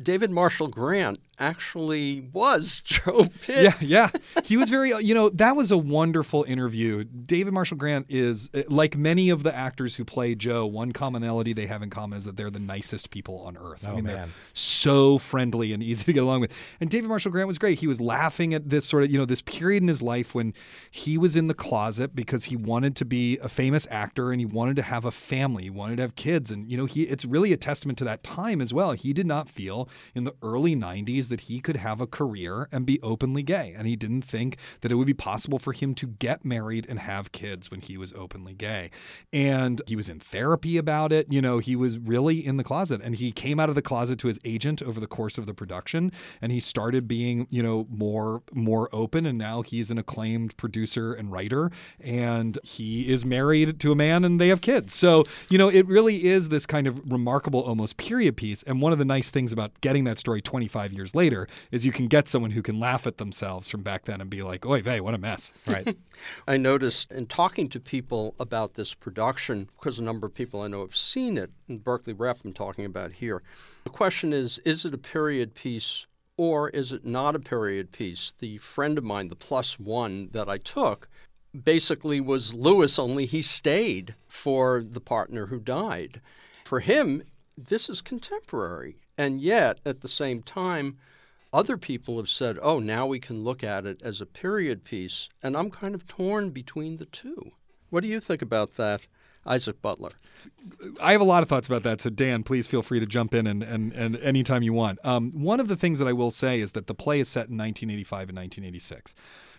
[0.00, 3.62] David Marshall Grant actually was Joe Pitt.
[3.62, 4.10] Yeah, yeah.
[4.44, 7.04] He was very, you know, that was a wonderful interview.
[7.04, 11.52] David Marshall Grant is, uh, like many of the actors who play Joe, one commonality
[11.52, 13.84] they have in common is that they're the nicest people on earth.
[13.86, 14.14] Oh, I mean, man.
[14.14, 16.52] they're so friendly and easy to get along with.
[16.80, 17.78] And David Marshall Grant was great.
[17.80, 20.54] He was laughing at this sort of, you know, this period in his life when
[20.90, 24.46] he was in the closet because he wanted to be a famous actor and he
[24.46, 26.50] wanted to have a family, he wanted to have kids.
[26.50, 28.92] And, you know, he it's really a testament to that time as well.
[28.92, 29.81] He did not feel
[30.14, 33.74] in the early 90s that he could have a career and be openly gay.
[33.76, 36.98] And he didn't think that it would be possible for him to get married and
[36.98, 38.90] have kids when he was openly gay.
[39.32, 41.32] And he was in therapy about it.
[41.32, 43.00] You know, he was really in the closet.
[43.02, 45.54] And he came out of the closet to his agent over the course of the
[45.54, 46.12] production.
[46.40, 49.26] And he started being, you know, more more open.
[49.26, 51.70] And now he's an acclaimed producer and writer.
[52.00, 54.94] And he is married to a man and they have kids.
[54.94, 58.62] So, you know, it really is this kind of remarkable almost period piece.
[58.64, 61.92] And one of the nice things about getting that story 25 years later is you
[61.92, 64.82] can get someone who can laugh at themselves from back then and be like, "Oy
[64.82, 65.96] vey, what a mess!" Right.
[66.48, 70.68] I noticed in talking to people about this production, because a number of people I
[70.68, 73.42] know have seen it, and Berkeley Rep I'm talking about here.
[73.84, 76.06] The question is: Is it a period piece
[76.36, 78.32] or is it not a period piece?
[78.38, 81.08] The friend of mine, the plus one that I took,
[81.52, 86.20] basically was Lewis, only he stayed for the partner who died.
[86.64, 87.22] For him,
[87.56, 88.96] this is contemporary.
[89.22, 90.98] And yet, at the same time,
[91.52, 95.28] other people have said, oh, now we can look at it as a period piece.
[95.44, 97.52] And I'm kind of torn between the two.
[97.90, 99.02] What do you think about that,
[99.46, 100.10] Isaac Butler?
[101.00, 102.00] I have a lot of thoughts about that.
[102.00, 104.98] So, Dan, please feel free to jump in and, and, and anytime you want.
[105.04, 107.48] Um, one of the things that I will say is that the play is set
[107.48, 109.14] in 1985 and 1986.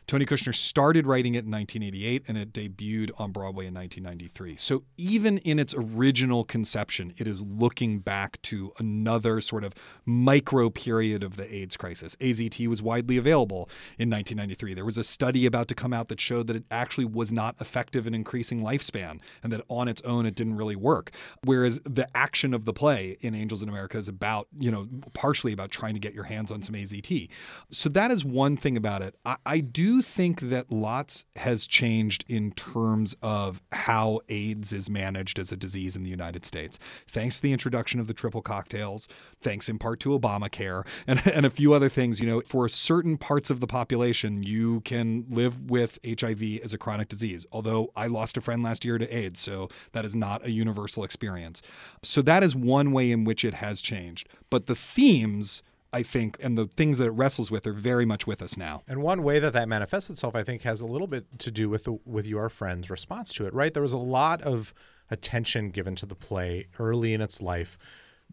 [0.07, 4.57] Tony Kushner started writing it in 1988 and it debuted on Broadway in 1993.
[4.57, 9.73] So even in its original conception, it is looking back to another sort of
[10.05, 12.15] micro period of the AIDS crisis.
[12.17, 14.73] AZT was widely available in 1993.
[14.73, 17.55] There was a study about to come out that showed that it actually was not
[17.61, 21.11] effective in increasing lifespan and that on its own it didn't really work.
[21.43, 25.53] Whereas the action of the play in Angels in America is about, you know, partially
[25.53, 27.29] about trying to get your hands on some AZT.
[27.71, 29.15] So that is one thing about it.
[29.25, 35.39] I, I do think that lots has changed in terms of how AIDS is managed
[35.39, 39.07] as a disease in the United States, thanks to the introduction of the triple cocktails,
[39.41, 42.19] thanks in part to Obamacare, and, and a few other things.
[42.19, 46.77] You know, for certain parts of the population, you can live with HIV as a
[46.77, 47.45] chronic disease.
[47.51, 51.03] Although I lost a friend last year to AIDS, so that is not a universal
[51.03, 51.61] experience.
[52.01, 54.27] So that is one way in which it has changed.
[54.49, 58.25] But the themes I think, and the things that it wrestles with are very much
[58.25, 58.81] with us now.
[58.87, 61.69] And one way that that manifests itself, I think, has a little bit to do
[61.69, 63.53] with the, with your friend's response to it.
[63.53, 64.73] Right, there was a lot of
[65.11, 67.77] attention given to the play early in its life,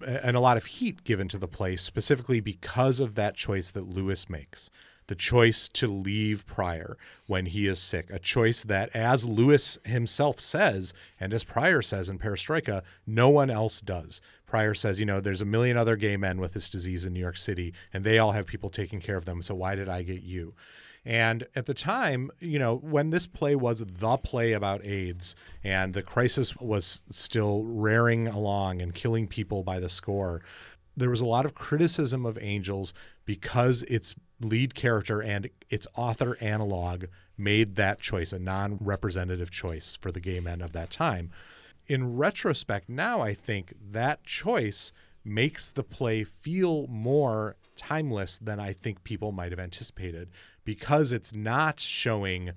[0.04, 3.86] and a lot of heat given to the play specifically because of that choice that
[3.86, 4.70] Lewis makes.
[5.10, 6.96] The choice to leave Pryor
[7.26, 12.08] when he is sick, a choice that, as Lewis himself says, and as Pryor says
[12.08, 14.20] in Perestroika, no one else does.
[14.46, 17.18] Pryor says, you know, there's a million other gay men with this disease in New
[17.18, 19.42] York City, and they all have people taking care of them.
[19.42, 20.54] So why did I get you?
[21.04, 25.92] And at the time, you know, when this play was the play about AIDS and
[25.92, 30.40] the crisis was still raring along and killing people by the score,
[30.96, 32.94] there was a lot of criticism of Angels
[33.24, 37.04] because its lead character and its author analog
[37.36, 41.30] made that choice, a non representative choice for the gay men of that time.
[41.86, 44.92] In retrospect, now I think that choice
[45.24, 50.30] makes the play feel more timeless than I think people might have anticipated
[50.64, 52.52] because it's not showing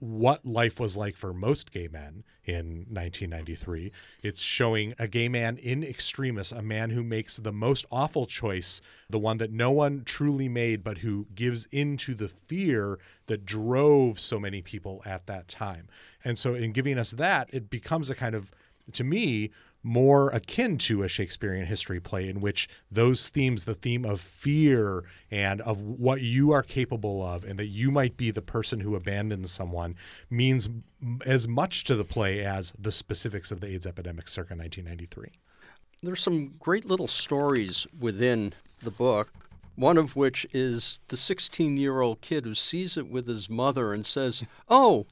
[0.00, 3.92] what life was like for most gay men in 1993.
[4.22, 8.80] It's showing a gay man in extremis, a man who makes the most awful choice,
[9.08, 14.18] the one that no one truly made, but who gives into the fear that drove
[14.18, 15.86] so many people at that time.
[16.24, 18.52] And so, in giving us that, it becomes a kind of,
[18.92, 19.50] to me,
[19.82, 25.04] more akin to a Shakespearean history play in which those themes, the theme of fear
[25.30, 28.94] and of what you are capable of, and that you might be the person who
[28.94, 29.96] abandons someone,
[30.28, 30.68] means
[31.24, 35.32] as much to the play as the specifics of the AIDS epidemic circa 1993.
[36.02, 39.32] There's some great little stories within the book.
[39.76, 43.94] One of which is the 16 year old kid who sees it with his mother
[43.94, 45.06] and says, Oh,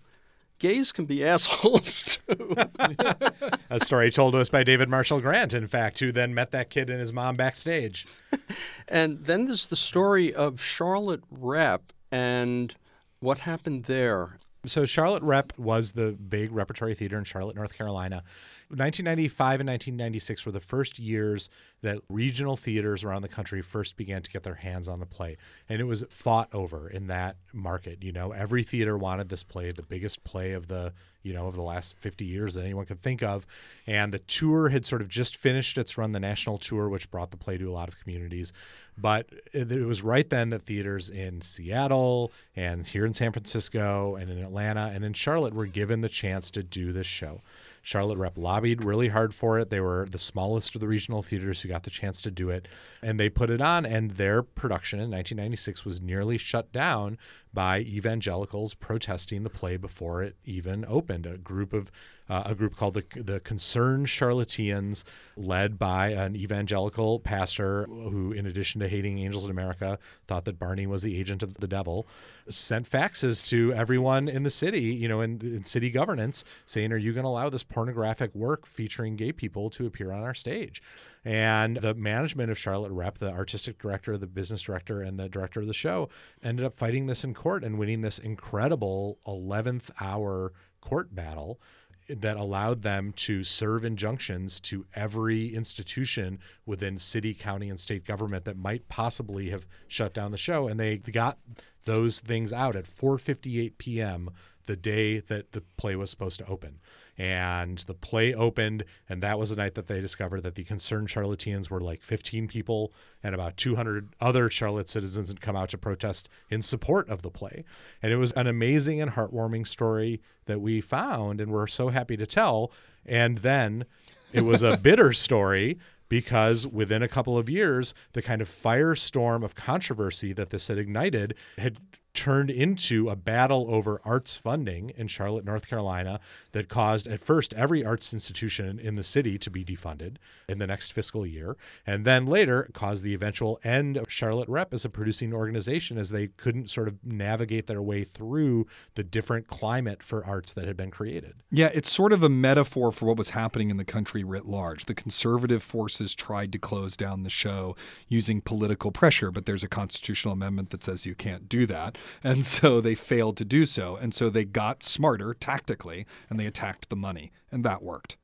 [0.58, 2.56] gays can be assholes too.
[3.70, 6.70] a story told to us by David Marshall Grant, in fact, who then met that
[6.70, 8.06] kid and his mom backstage.
[8.88, 12.74] and then there's the story of Charlotte Rep and
[13.20, 14.38] what happened there.
[14.68, 18.22] So Charlotte Rep was the big repertory theater in Charlotte, North Carolina.
[18.68, 21.48] 1995 and 1996 were the first years
[21.80, 25.36] that regional theaters around the country first began to get their hands on the play.
[25.68, 28.02] And it was fought over in that market.
[28.02, 30.92] You know, every theater wanted this play, the biggest play of the,
[31.28, 33.46] you know, of the last 50 years that anyone could think of.
[33.86, 37.30] And the tour had sort of just finished its run, the national tour, which brought
[37.30, 38.54] the play to a lot of communities.
[38.96, 44.30] But it was right then that theaters in Seattle and here in San Francisco and
[44.30, 47.42] in Atlanta and in Charlotte were given the chance to do this show.
[47.88, 49.70] Charlotte Rep lobbied really hard for it.
[49.70, 52.68] They were the smallest of the regional theaters who got the chance to do it,
[53.02, 53.86] and they put it on.
[53.86, 57.16] And their production in 1996 was nearly shut down
[57.54, 61.24] by evangelicals protesting the play before it even opened.
[61.24, 61.90] A group of
[62.28, 65.04] uh, a group called the the Concerned Charlotteans,
[65.36, 70.58] led by an evangelical pastor who, in addition to hating angels in America, thought that
[70.58, 72.06] Barney was the agent of the devil,
[72.50, 76.96] sent faxes to everyone in the city, you know, in, in city governance, saying, "Are
[76.96, 80.82] you going to allow this pornographic work featuring gay people to appear on our stage?"
[81.24, 85.60] And the management of Charlotte Rep, the artistic director, the business director, and the director
[85.60, 86.08] of the show
[86.42, 91.60] ended up fighting this in court and winning this incredible 11th hour court battle
[92.08, 98.44] that allowed them to serve injunctions to every institution within city, county, and state government
[98.44, 100.68] that might possibly have shut down the show.
[100.68, 101.38] And they got
[101.84, 104.30] those things out at 4:58 p.m.
[104.66, 106.80] the day that the play was supposed to open
[107.18, 111.08] and the play opened and that was the night that they discovered that the concerned
[111.08, 115.78] charlotteans were like 15 people and about 200 other charlotte citizens had come out to
[115.78, 117.64] protest in support of the play.
[118.02, 122.16] And it was an amazing and heartwarming story that we found and we're so happy
[122.16, 122.70] to tell.
[123.04, 123.84] And then
[124.32, 125.78] it was a bitter story
[126.08, 130.78] because within a couple of years, the kind of firestorm of controversy that this had
[130.78, 131.78] ignited had
[132.18, 136.18] turned into a battle over arts funding in Charlotte, North Carolina,
[136.50, 140.16] that caused at first every arts institution in the city to be defunded
[140.48, 141.56] in the next fiscal year.
[141.86, 146.10] And then later caused the eventual end of Charlotte Rep as a producing organization as
[146.10, 150.76] they couldn't sort of navigate their way through the different climate for arts that had
[150.76, 151.34] been created.
[151.52, 154.86] Yeah, it's sort of a metaphor for what was happening in the country writ large.
[154.86, 157.76] The conservative forces tried to close down the show
[158.08, 161.96] using political pressure, but there's a constitutional amendment that says you can't do that.
[162.22, 163.96] And so they failed to do so.
[163.96, 167.32] And so they got smarter tactically and they attacked the money.
[167.50, 168.16] And that worked.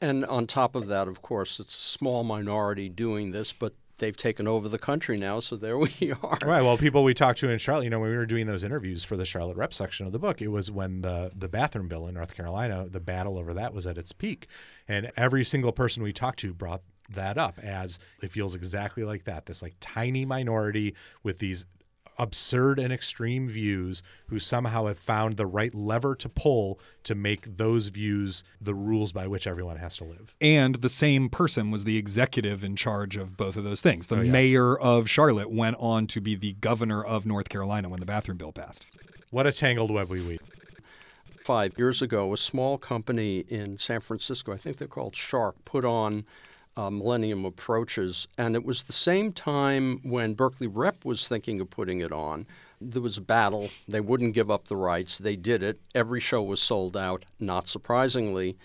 [0.00, 4.16] And on top of that, of course, it's a small minority doing this, but they've
[4.16, 6.38] taken over the country now, so there we are.
[6.44, 6.62] Right.
[6.62, 9.04] Well, people we talked to in Charlotte, you know, when we were doing those interviews
[9.04, 12.06] for the Charlotte Rep section of the book, it was when the the bathroom bill
[12.06, 14.48] in North Carolina, the battle over that was at its peak,
[14.88, 16.82] and every single person we talked to brought
[17.14, 19.46] that up as it feels exactly like that.
[19.46, 21.64] This like tiny minority with these
[22.18, 27.56] absurd and extreme views who somehow have found the right lever to pull to make
[27.56, 30.34] those views the rules by which everyone has to live.
[30.40, 34.06] And the same person was the executive in charge of both of those things.
[34.06, 34.32] The Oh, yes.
[34.32, 38.38] mayor of Charlotte went on to be the governor of North Carolina when the bathroom
[38.38, 38.86] bill passed.
[39.30, 40.40] What a tangled web we weave.
[41.44, 45.84] Five years ago, a small company in San Francisco, I think they're called Shark, put
[45.84, 46.24] on
[46.76, 48.26] uh, Millennium Approaches.
[48.38, 52.46] And it was the same time when Berkeley Rep was thinking of putting it on.
[52.80, 53.70] There was a battle.
[53.88, 55.18] They wouldn't give up the rights.
[55.18, 55.80] They did it.
[55.94, 58.56] Every show was sold out, not surprisingly.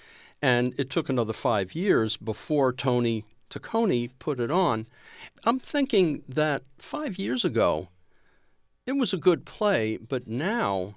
[0.42, 4.88] And it took another five years before Tony Taccone put it on.
[5.44, 7.90] I'm thinking that five years ago,
[8.86, 10.96] it was a good play, but now,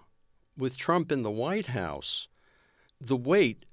[0.56, 2.28] with Trump in the White House,
[3.00, 3.64] the weight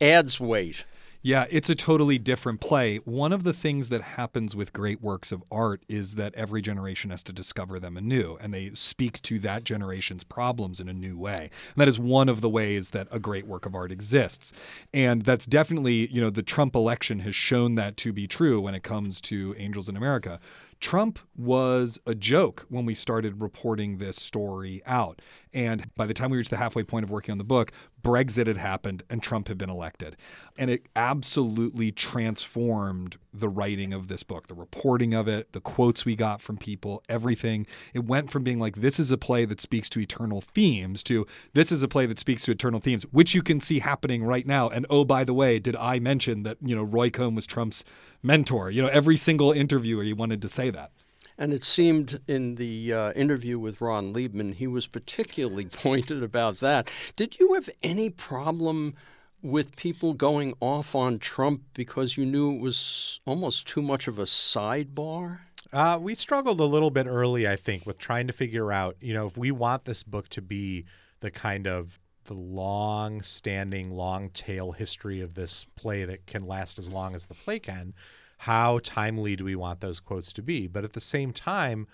[0.00, 0.84] adds weight.
[1.26, 2.98] Yeah, it's a totally different play.
[2.98, 7.10] One of the things that happens with great works of art is that every generation
[7.10, 11.18] has to discover them anew, and they speak to that generation's problems in a new
[11.18, 11.50] way.
[11.74, 14.52] And that is one of the ways that a great work of art exists.
[14.94, 18.76] And that's definitely, you know, the Trump election has shown that to be true when
[18.76, 20.38] it comes to Angels in America.
[20.80, 25.20] Trump was a joke when we started reporting this story out.
[25.52, 27.72] And by the time we reached the halfway point of working on the book,
[28.02, 30.16] Brexit had happened and Trump had been elected.
[30.58, 36.04] And it absolutely transformed the writing of this book, the reporting of it, the quotes
[36.04, 37.66] we got from people, everything.
[37.94, 41.26] It went from being like, this is a play that speaks to eternal themes to
[41.54, 44.46] this is a play that speaks to eternal themes, which you can see happening right
[44.46, 44.68] now.
[44.68, 47.82] And oh, by the way, did I mention that, you know, Roy Cohn was Trump's
[48.22, 48.70] mentor?
[48.70, 50.90] You know, every single interviewer, he wanted to say that.
[51.38, 56.60] And it seemed in the uh, interview with Ron Leibman, he was particularly pointed about
[56.60, 56.90] that.
[57.14, 58.94] Did you have any problem
[59.42, 64.18] with people going off on Trump because you knew it was almost too much of
[64.18, 65.40] a sidebar?
[65.72, 69.12] Uh, we struggled a little bit early, I think, with trying to figure out, you
[69.12, 70.86] know, if we want this book to be
[71.20, 76.78] the kind of the long standing, long tail history of this play that can last
[76.78, 77.94] as long as the play can,
[78.38, 80.66] how timely do we want those quotes to be?
[80.66, 81.86] But at the same time,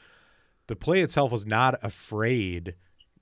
[0.67, 2.75] the play itself was not afraid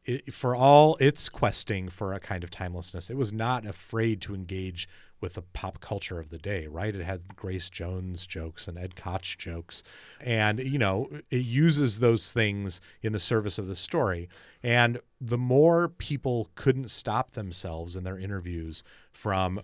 [0.05, 3.11] it, for all its questing for a kind of timelessness.
[3.11, 4.89] It was not afraid to engage
[5.21, 6.95] with the pop culture of the day, right?
[6.95, 9.83] It had Grace Jones jokes and Ed Koch jokes.
[10.21, 14.29] And, you know, it uses those things in the service of the story.
[14.63, 18.83] And the more people couldn't stop themselves in their interviews
[19.13, 19.61] from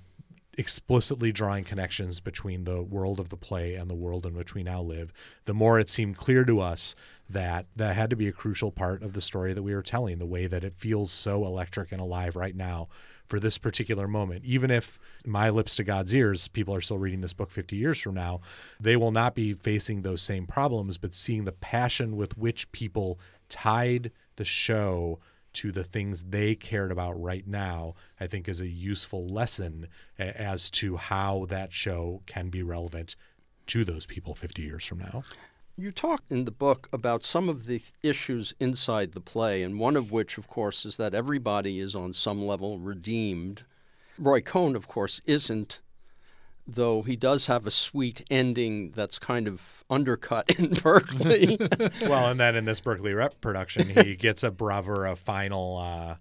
[0.57, 4.63] explicitly drawing connections between the world of the play and the world in which we
[4.63, 5.13] now live,
[5.45, 6.95] the more it seemed clear to us
[7.29, 10.19] that that had to be a crucial part of the story that we were telling,
[10.19, 12.89] the way that it feels so electric and alive right now
[13.27, 14.45] for this particular moment.
[14.45, 18.01] Even if my lips to God's ears, people are still reading this book 50 years
[18.01, 18.41] from now,
[18.79, 23.19] they will not be facing those same problems, but seeing the passion with which people
[23.49, 25.19] tied the show
[25.57, 29.89] to the things they cared about right now, I think is a useful lesson
[30.19, 33.17] as to how that show can be relevant
[33.69, 35.25] to those people 50 years from now.
[35.79, 39.97] You talk in the book about some of the issues inside the play, and one
[39.97, 43.65] of which, of course, is that everybody is on some level redeemed.
[44.19, 45.81] Roy Cohn, of course, isn't,
[46.67, 51.59] though he does have a sweet ending that's kind of undercut in Berkeley.
[52.03, 56.17] well, and then in this Berkeley Rep production, he gets a bravura final uh,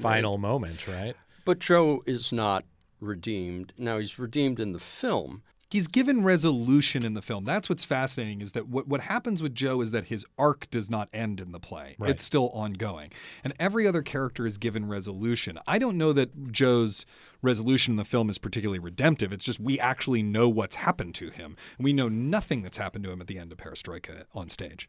[0.00, 1.16] final moment, right?
[1.44, 2.64] but Joe is not
[3.00, 3.72] redeemed.
[3.78, 5.42] Now, he's redeemed in the film.
[5.76, 7.44] He's given resolution in the film.
[7.44, 10.88] That's what's fascinating is that what, what happens with Joe is that his arc does
[10.88, 11.96] not end in the play.
[11.98, 12.12] Right.
[12.12, 13.12] It's still ongoing.
[13.44, 15.58] And every other character is given resolution.
[15.66, 17.04] I don't know that Joe's
[17.42, 19.34] resolution in the film is particularly redemptive.
[19.34, 21.58] It's just we actually know what's happened to him.
[21.78, 24.88] We know nothing that's happened to him at the end of Perestroika on stage.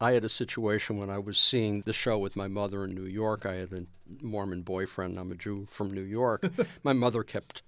[0.00, 3.06] I had a situation when I was seeing the show with my mother in New
[3.06, 3.44] York.
[3.44, 3.86] I had a
[4.24, 5.18] Mormon boyfriend.
[5.18, 6.44] I'm a Jew from New York.
[6.84, 7.62] my mother kept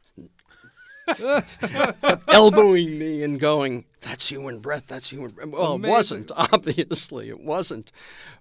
[2.28, 4.88] elbowing me and going, "That's you and Brett.
[4.88, 5.90] That's you and Brett." Well, Amazing.
[5.90, 6.32] it wasn't.
[6.36, 7.92] Obviously, it wasn't.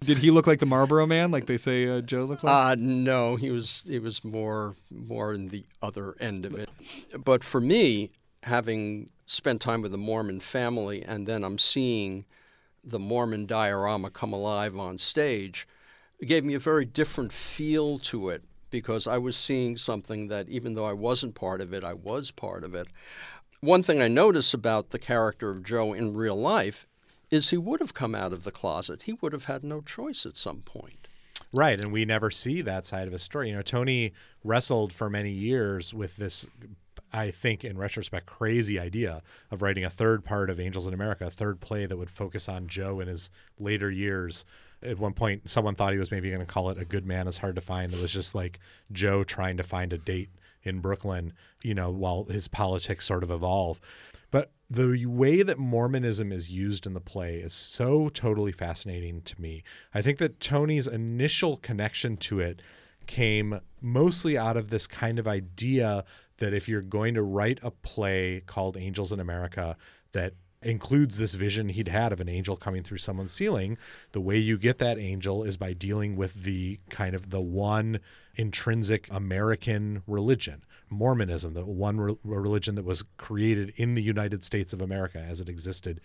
[0.01, 2.53] Did he look like the Marlboro Man, like they say uh, Joe looked like?
[2.53, 6.69] Uh, no, he was he was more more in the other end of it.
[7.23, 8.11] But for me,
[8.43, 12.25] having spent time with the Mormon family, and then I'm seeing
[12.83, 15.67] the Mormon diorama come alive on stage,
[16.19, 20.49] it gave me a very different feel to it because I was seeing something that,
[20.49, 22.87] even though I wasn't part of it, I was part of it.
[23.61, 26.87] One thing I notice about the character of Joe in real life
[27.29, 29.03] is he would have come out of the closet.
[29.03, 31.07] He would have had no choice at some point.
[31.51, 33.49] Right, and we never see that side of his story.
[33.49, 34.13] You know, Tony
[34.43, 36.47] wrestled for many years with this
[37.11, 41.27] I think in retrospect crazy idea of writing a third part of Angels in America,
[41.27, 44.45] a third play that would focus on Joe in his later years.
[44.81, 47.27] At one point someone thought he was maybe going to call it A Good Man
[47.27, 48.59] is Hard to Find that was just like
[48.91, 50.29] Joe trying to find a date
[50.63, 53.79] in Brooklyn, you know, while his politics sort of evolve.
[54.31, 59.41] But the way that Mormonism is used in the play is so totally fascinating to
[59.41, 59.63] me.
[59.93, 62.61] I think that Tony's initial connection to it
[63.07, 66.05] came mostly out of this kind of idea
[66.37, 69.75] that if you're going to write a play called Angels in America
[70.11, 73.77] that includes this vision he'd had of an angel coming through someone's ceiling
[74.11, 77.99] the way you get that angel is by dealing with the kind of the one
[78.35, 84.73] intrinsic american religion mormonism the one re- religion that was created in the united states
[84.73, 86.01] of america as it existed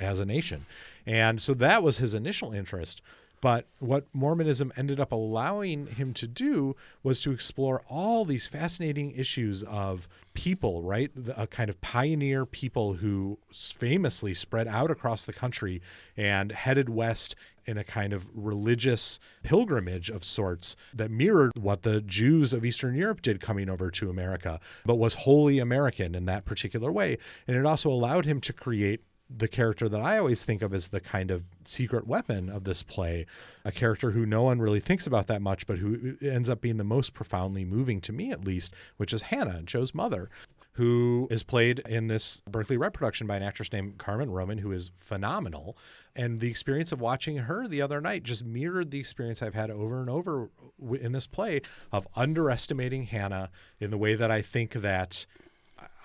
[0.00, 0.66] as a nation.
[1.06, 3.00] And so that was his initial interest
[3.40, 9.12] but what Mormonism ended up allowing him to do was to explore all these fascinating
[9.12, 11.10] issues of people, right?
[11.14, 15.80] The, a kind of pioneer people who famously spread out across the country
[16.16, 17.36] and headed west
[17.66, 22.94] in a kind of religious pilgrimage of sorts that mirrored what the Jews of Eastern
[22.94, 27.18] Europe did coming over to America, but was wholly American in that particular way.
[27.46, 30.88] And it also allowed him to create the character that I always think of as
[30.88, 33.26] the kind of secret weapon of this play,
[33.64, 36.60] a character who no one really thinks about that much, but who uh, ends up
[36.60, 40.30] being the most profoundly moving to me, at least, which is Hannah, Joe's mother,
[40.72, 44.72] who is played in this Berkeley Rep production by an actress named Carmen Roman, who
[44.72, 45.76] is phenomenal.
[46.16, 49.70] And the experience of watching her the other night just mirrored the experience I've had
[49.70, 50.50] over and over
[50.82, 51.60] uh, in this play
[51.92, 53.50] of underestimating Hannah
[53.80, 55.26] in the way that I think that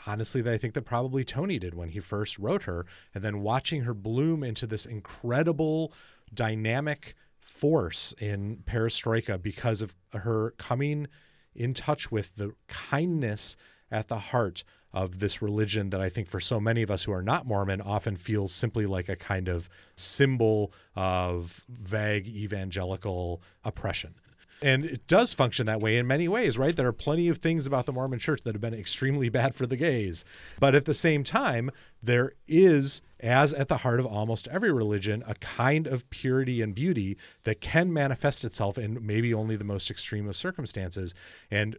[0.05, 3.41] honestly that I think that probably Tony did when he first wrote her, and then
[3.41, 5.93] watching her bloom into this incredible
[6.33, 11.07] dynamic force in Perestroika because of her coming
[11.55, 13.55] in touch with the kindness
[13.91, 17.11] at the heart of this religion that I think for so many of us who
[17.11, 24.15] are not Mormon often feels simply like a kind of symbol of vague evangelical oppression
[24.63, 26.73] and it does function that way in many ways, right?
[26.73, 29.67] There are plenty of things about the Mormon church that have been extremely bad for
[29.67, 30.23] the gays.
[30.57, 31.69] But at the same time,
[32.01, 36.73] there is, as at the heart of almost every religion, a kind of purity and
[36.73, 41.13] beauty that can manifest itself in maybe only the most extreme of circumstances.
[41.51, 41.75] And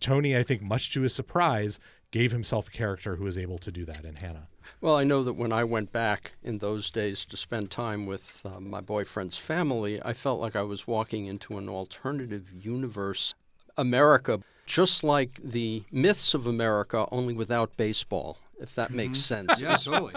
[0.00, 1.78] Tony, I think, much to his surprise,
[2.12, 4.48] gave himself a character who was able to do that in Hannah.
[4.80, 8.42] Well, I know that when I went back in those days to spend time with
[8.44, 13.34] uh, my boyfriend's family, I felt like I was walking into an alternative universe.
[13.76, 19.52] America, just like the myths of America, only without baseball, if that makes sense.
[19.60, 20.14] yeah, totally.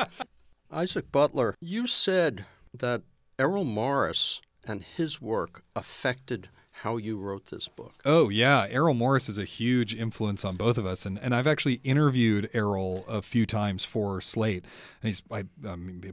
[0.72, 3.02] Isaac Butler, you said that
[3.40, 6.50] Errol Morris and his work affected
[6.82, 7.94] how you wrote this book.
[8.04, 11.48] Oh yeah, Errol Morris is a huge influence on both of us, and and I've
[11.48, 14.66] actually interviewed Errol a few times for Slate,
[15.02, 15.46] and he's I,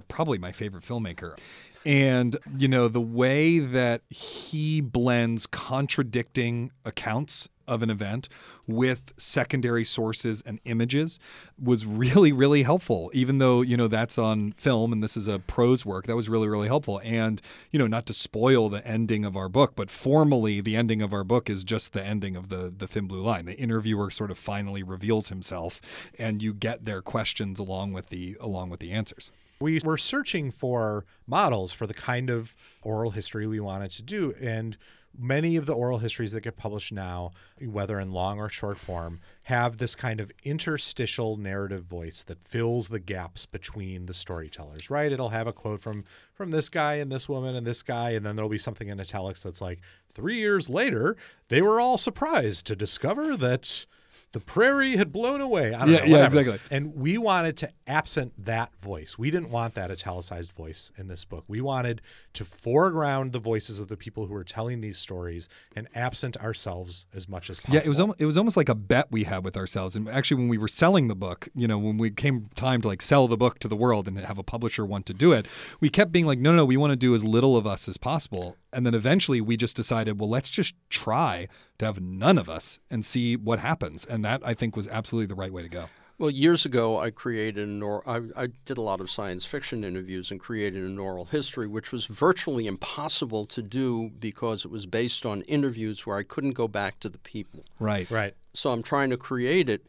[0.08, 1.36] probably my favorite filmmaker.
[1.84, 8.28] And you know the way that he blends contradicting accounts of an event
[8.66, 11.18] with secondary sources and images
[11.60, 13.10] was really really helpful.
[13.14, 16.28] Even though you know that's on film and this is a prose work that was
[16.28, 17.00] really really helpful.
[17.04, 21.02] And you know not to spoil the ending of our book but formally the ending
[21.02, 23.46] of our book is just the ending of the the thin blue line.
[23.46, 25.80] The interviewer sort of finally reveals himself
[26.18, 29.30] and you get their questions along with the along with the answers.
[29.60, 34.34] We were searching for models for the kind of oral history we wanted to do.
[34.40, 34.76] And
[35.18, 39.20] many of the oral histories that get published now, whether in long or short form,
[39.44, 45.12] have this kind of interstitial narrative voice that fills the gaps between the storytellers, right?
[45.12, 46.04] It'll have a quote from
[46.34, 49.00] from this guy and this woman and this guy, and then there'll be something in
[49.00, 49.80] italics that's like,
[50.14, 51.16] three years later,
[51.48, 53.86] they were all surprised to discover that
[54.32, 55.74] the prairie had blown away.
[55.74, 56.04] I don't Yeah, know.
[56.04, 56.58] yeah, exactly.
[56.70, 59.18] And we wanted to absent that voice.
[59.18, 61.44] We didn't want that italicized voice in this book.
[61.48, 62.00] We wanted
[62.34, 67.04] to foreground the voices of the people who were telling these stories and absent ourselves
[67.14, 67.74] as much as possible.
[67.76, 69.94] Yeah, it was almost, it was almost like a bet we had with ourselves.
[69.96, 72.88] And actually, when we were selling the book, you know, when we came time to
[72.88, 75.46] like sell the book to the world and have a publisher want to do it,
[75.80, 77.98] we kept being like, no, no, we want to do as little of us as
[77.98, 78.56] possible.
[78.72, 81.48] And then eventually, we just decided, well, let's just try
[81.82, 84.04] to have none of us and see what happens.
[84.04, 85.86] And that I think was absolutely the right way to go.
[86.18, 89.82] Well, years ago, I created an or I, I did a lot of science fiction
[89.82, 94.86] interviews and created an oral history, which was virtually impossible to do because it was
[94.86, 97.64] based on interviews where I couldn't go back to the people.
[97.80, 98.08] Right.
[98.10, 98.34] right.
[98.54, 99.84] So I'm trying to create it.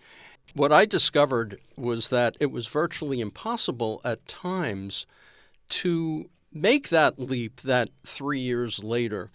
[0.55, 5.05] What I discovered was that it was virtually impossible at times
[5.69, 9.29] to make that leap that three years later.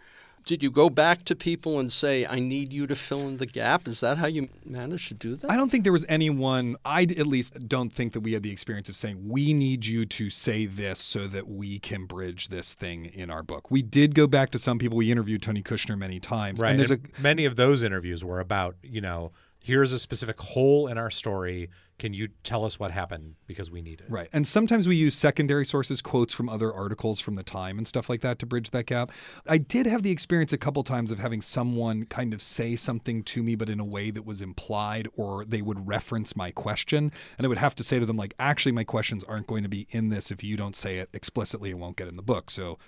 [0.44, 3.46] Did you go back to people and say, I need you to fill in the
[3.46, 3.86] gap?
[3.86, 5.50] Is that how you managed to do that?
[5.50, 8.50] I don't think there was anyone, I at least don't think that we had the
[8.50, 12.72] experience of saying, we need you to say this so that we can bridge this
[12.72, 13.70] thing in our book.
[13.70, 14.96] We did go back to some people.
[14.96, 16.60] We interviewed Tony Kushner many times.
[16.60, 16.70] Right.
[16.70, 20.88] And there's a, many of those interviews were about, you know, here's a specific hole
[20.88, 21.68] in our story.
[21.98, 24.06] Can you tell us what happened because we need it?
[24.08, 24.28] Right.
[24.32, 28.08] And sometimes we use secondary sources, quotes from other articles from the time and stuff
[28.08, 29.10] like that to bridge that gap.
[29.46, 33.24] I did have the experience a couple times of having someone kind of say something
[33.24, 37.10] to me, but in a way that was implied, or they would reference my question.
[37.36, 39.68] And I would have to say to them, like, actually, my questions aren't going to
[39.68, 40.30] be in this.
[40.30, 42.50] If you don't say it explicitly, it won't get in the book.
[42.50, 42.78] So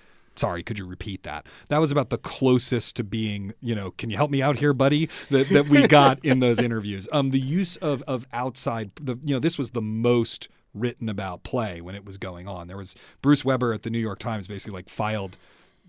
[0.40, 1.46] sorry could you repeat that?
[1.68, 4.72] That was about the closest to being you know can you help me out here
[4.72, 7.06] buddy that, that we got in those interviews.
[7.12, 11.42] Um the use of of outside the you know this was the most written about
[11.42, 12.66] play when it was going on.
[12.66, 15.36] There was bruce weber at the new york times basically like filed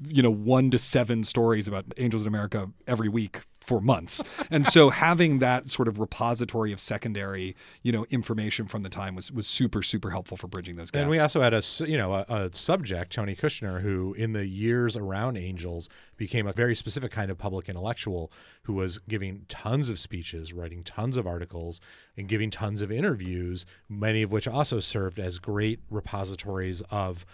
[0.07, 3.41] you know one to seven stories about angels in america every week
[3.71, 4.21] for months.
[4.51, 9.15] and so having that sort of repository of secondary, you know, information from the time
[9.15, 11.01] was was super super helpful for bridging those gaps.
[11.01, 14.45] And we also had a you know a, a subject, Tony Kushner, who in the
[14.45, 18.31] years around Angels became a very specific kind of public intellectual
[18.63, 21.79] who was giving tons of speeches, writing tons of articles,
[22.17, 27.25] and giving tons of interviews, many of which also served as great repositories of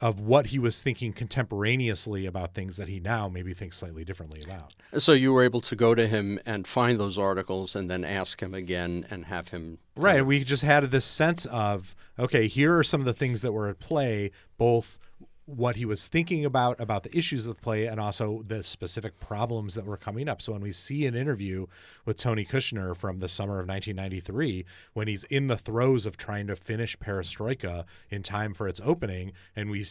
[0.00, 4.42] of what he was thinking contemporaneously about things that he now maybe thinks slightly differently
[4.42, 4.74] about.
[4.98, 8.42] So you were able to go to him and find those articles and then ask
[8.42, 9.78] him again and have him.
[9.96, 10.24] Right.
[10.24, 13.68] We just had this sense of, okay, here are some of the things that were
[13.68, 14.98] at play, both
[15.46, 19.20] what he was thinking about about the issues of the play and also the specific
[19.20, 20.40] problems that were coming up.
[20.40, 21.66] So when we see an interview
[22.06, 24.64] with Tony Kushner from the summer of 1993
[24.94, 29.32] when he's in the throes of trying to finish Perestroika in time for its opening
[29.54, 29.84] and we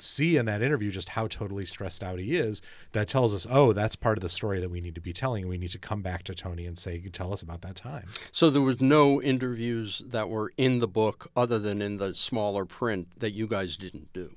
[0.00, 2.60] see in that interview just how totally stressed out he is,
[2.92, 5.48] that tells us, "Oh, that's part of the story that we need to be telling.
[5.48, 8.50] We need to come back to Tony and say, "Tell us about that time." So
[8.50, 13.08] there was no interviews that were in the book other than in the smaller print
[13.18, 14.32] that you guys didn't do.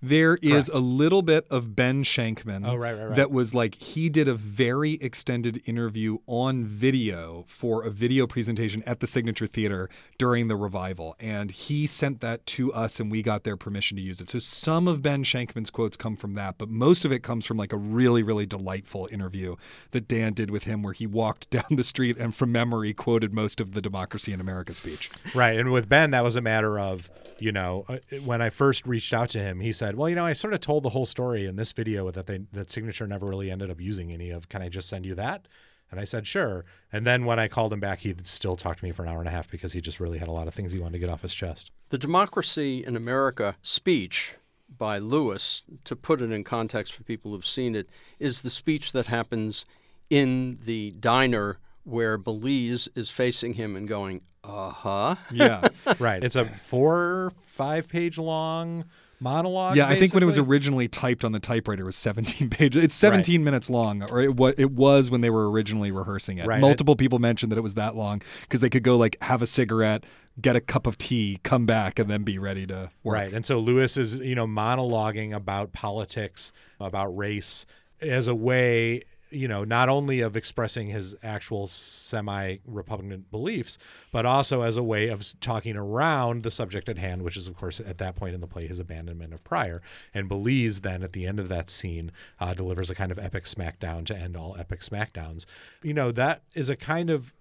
[0.00, 2.66] There is a little bit of Ben Shenkman.
[2.66, 3.16] Oh, right, right, right.
[3.16, 8.84] That was like he did a very extended interview on video for a video presentation
[8.86, 11.16] at the Signature Theater during the revival.
[11.18, 14.30] And he sent that to us and we got their permission to use it.
[14.30, 17.56] So some of Ben Shenkman's quotes come from that, but most of it comes from
[17.56, 19.56] like a really, really delightful interview
[19.90, 23.34] that Dan did with him where he walked down the street and from memory quoted
[23.34, 25.10] most of the Democracy in America speech.
[25.34, 25.58] Right.
[25.58, 29.12] And with Ben, that was a matter of, you know, uh, when I first reached
[29.12, 31.46] out to him, he said, well, you know, I sort of told the whole story
[31.46, 34.48] in this video that they, that Signature never really ended up using any of.
[34.48, 35.46] Can I just send you that?
[35.90, 36.64] And I said, sure.
[36.92, 39.20] And then when I called him back, he still talked to me for an hour
[39.20, 40.98] and a half because he just really had a lot of things he wanted to
[40.98, 41.70] get off his chest.
[41.88, 44.34] The Democracy in America speech
[44.76, 48.92] by Louis, to put it in context for people who've seen it, is the speech
[48.92, 49.64] that happens
[50.10, 55.14] in the diner where Belize is facing him and going, uh huh.
[55.32, 55.68] Yeah.
[55.98, 56.22] right.
[56.22, 58.84] It's a four, five page long
[59.20, 59.76] monologue.
[59.76, 62.82] Yeah, I think when it was originally typed on the typewriter, it was 17 pages.
[62.82, 66.46] It's 17 minutes long, or it was, it was when they were originally rehearsing it.
[66.46, 66.60] Right.
[66.60, 69.46] Multiple people mentioned that it was that long because they could go like have a
[69.46, 70.04] cigarette,
[70.40, 73.14] get a cup of tea, come back, and then be ready to work.
[73.14, 73.32] Right.
[73.32, 77.66] And so Louis is, you know, monologuing about politics, about race
[78.00, 83.78] as a way, you know, not only of expressing his actual semi Republican beliefs,
[84.12, 87.56] but also as a way of talking around the subject at hand, which is, of
[87.56, 89.82] course, at that point in the play, his abandonment of Prior.
[90.14, 93.44] And Belize then, at the end of that scene, uh, delivers a kind of epic
[93.44, 95.44] smackdown to end all epic smackdowns.
[95.82, 97.32] You know, that is a kind of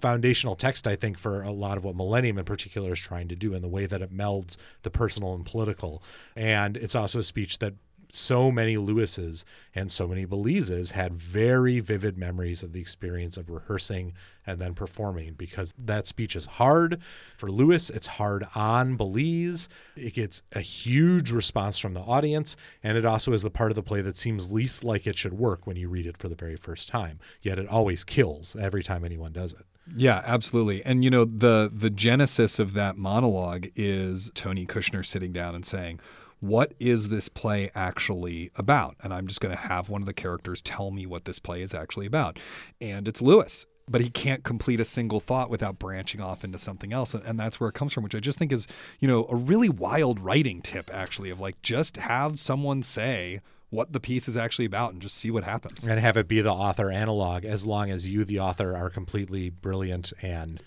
[0.00, 3.36] foundational text, I think, for a lot of what Millennium in particular is trying to
[3.36, 6.02] do in the way that it melds the personal and political.
[6.36, 7.74] And it's also a speech that
[8.12, 9.44] so many Louises
[9.74, 14.14] and so many Belizes had very vivid memories of the experience of rehearsing
[14.46, 17.00] and then performing because that speech is hard.
[17.36, 19.68] For Louis, it's hard on Belize.
[19.96, 23.76] It gets a huge response from the audience, and it also is the part of
[23.76, 26.34] the play that seems least like it should work when you read it for the
[26.34, 27.18] very first time.
[27.42, 29.66] Yet it always kills every time anyone does it.
[29.96, 30.84] Yeah, absolutely.
[30.84, 35.64] And you know, the the genesis of that monologue is Tony Kushner sitting down and
[35.64, 36.00] saying,
[36.40, 40.12] "What is this play actually about?" And I'm just going to have one of the
[40.12, 42.38] characters tell me what this play is actually about.
[42.80, 43.66] And it's Louis.
[43.90, 47.14] But he can't complete a single thought without branching off into something else.
[47.14, 48.66] And, that's where it comes from, which I just think is,
[49.00, 53.92] you know, a really wild writing tip, actually, of like just have someone say, what
[53.92, 55.84] the piece is actually about and just see what happens.
[55.84, 59.50] And have it be the author analog as long as you, the author, are completely
[59.50, 60.62] brilliant and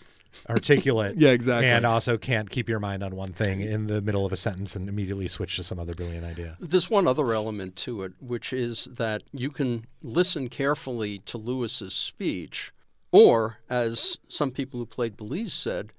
[0.50, 1.16] articulate.
[1.18, 1.68] yeah, exactly.
[1.68, 4.76] And also can't keep your mind on one thing in the middle of a sentence
[4.76, 6.58] and immediately switch to some other brilliant idea.
[6.60, 11.94] There's one other element to it, which is that you can listen carefully to Louis's
[11.94, 12.72] speech,
[13.12, 15.92] or, as some people who played Belize said,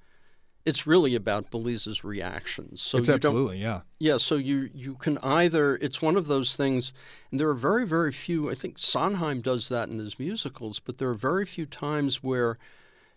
[0.64, 2.80] it's really about Belize's reactions.
[2.80, 3.80] So it's absolutely, yeah.
[3.99, 6.93] Yeah, so you you can either it's one of those things
[7.30, 10.99] and there are very very few I think Sondheim does that in his musicals, but
[10.99, 12.59] there are very few times where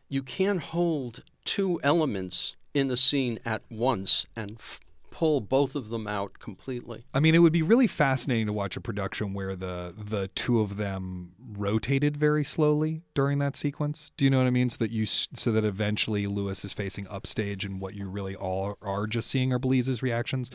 [0.09, 4.79] you can hold two elements in a scene at once and f-
[5.09, 7.05] pull both of them out completely.
[7.13, 10.59] I mean, it would be really fascinating to watch a production where the the two
[10.59, 14.11] of them rotated very slowly during that sequence.
[14.17, 14.69] Do you know what I mean?
[14.69, 18.77] So that you so that eventually Louis is facing upstage, and what you really all
[18.81, 20.51] are just seeing are Belize's reactions.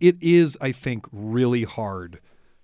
[0.00, 2.20] It is, I think, really hard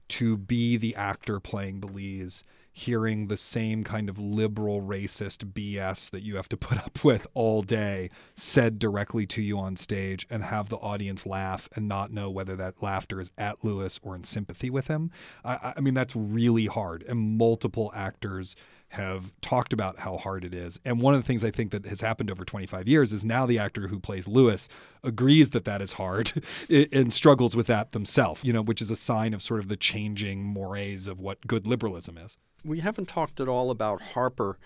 [0.08, 2.42] to be the actor playing Belize
[2.76, 7.24] hearing the same kind of liberal racist BS that you have to put up with
[7.32, 12.12] all day said directly to you on stage and have the audience laugh and not
[12.12, 15.12] know whether that laughter is at Louis or in sympathy with him.
[15.44, 17.04] I, I mean, that's really hard.
[17.04, 18.56] And multiple actors
[18.94, 20.78] have talked about how hard it is.
[20.84, 23.44] And one of the things I think that has happened over 25 years is now
[23.44, 24.68] the actor who plays Louis
[25.02, 26.32] agrees that that is hard
[26.92, 29.76] and struggles with that themselves, you know, which is a sign of sort of the
[29.76, 32.38] changing mores of what good liberalism is.
[32.64, 34.58] We haven't talked at all about Harper,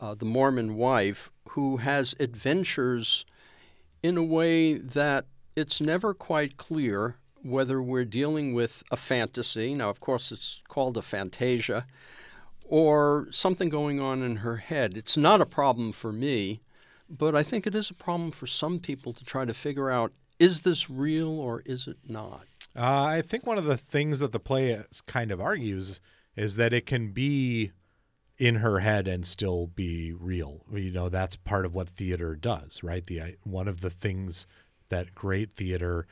[0.00, 3.24] uh, the Mormon wife, who has adventures
[4.02, 9.74] in a way that it's never quite clear whether we're dealing with a fantasy.
[9.74, 11.86] Now, of course, it's called a fantasia
[12.68, 14.96] or something going on in her head.
[14.96, 16.60] It's not a problem for me,
[17.08, 20.12] but I think it is a problem for some people to try to figure out
[20.38, 22.46] is this real or is it not?
[22.74, 26.00] Uh, I think one of the things that the play kind of argues
[26.36, 27.72] is that it can be
[28.38, 30.62] in her head and still be real.
[30.70, 33.04] You know, that's part of what theater does, right?
[33.04, 34.46] The one of the things
[34.90, 36.06] that great theater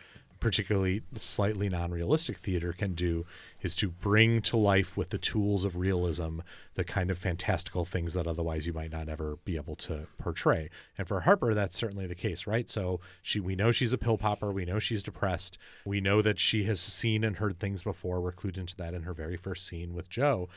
[0.44, 3.24] particularly slightly non-realistic theater can do
[3.62, 6.40] is to bring to life with the tools of realism
[6.74, 10.68] the kind of fantastical things that otherwise you might not ever be able to portray.
[10.98, 12.68] And for Harper, that's certainly the case, right?
[12.68, 14.52] So she, we know she's a pill popper.
[14.52, 15.56] We know she's depressed.
[15.86, 18.20] We know that she has seen and heard things before.
[18.20, 20.50] We're clued into that in her very first scene with Joe.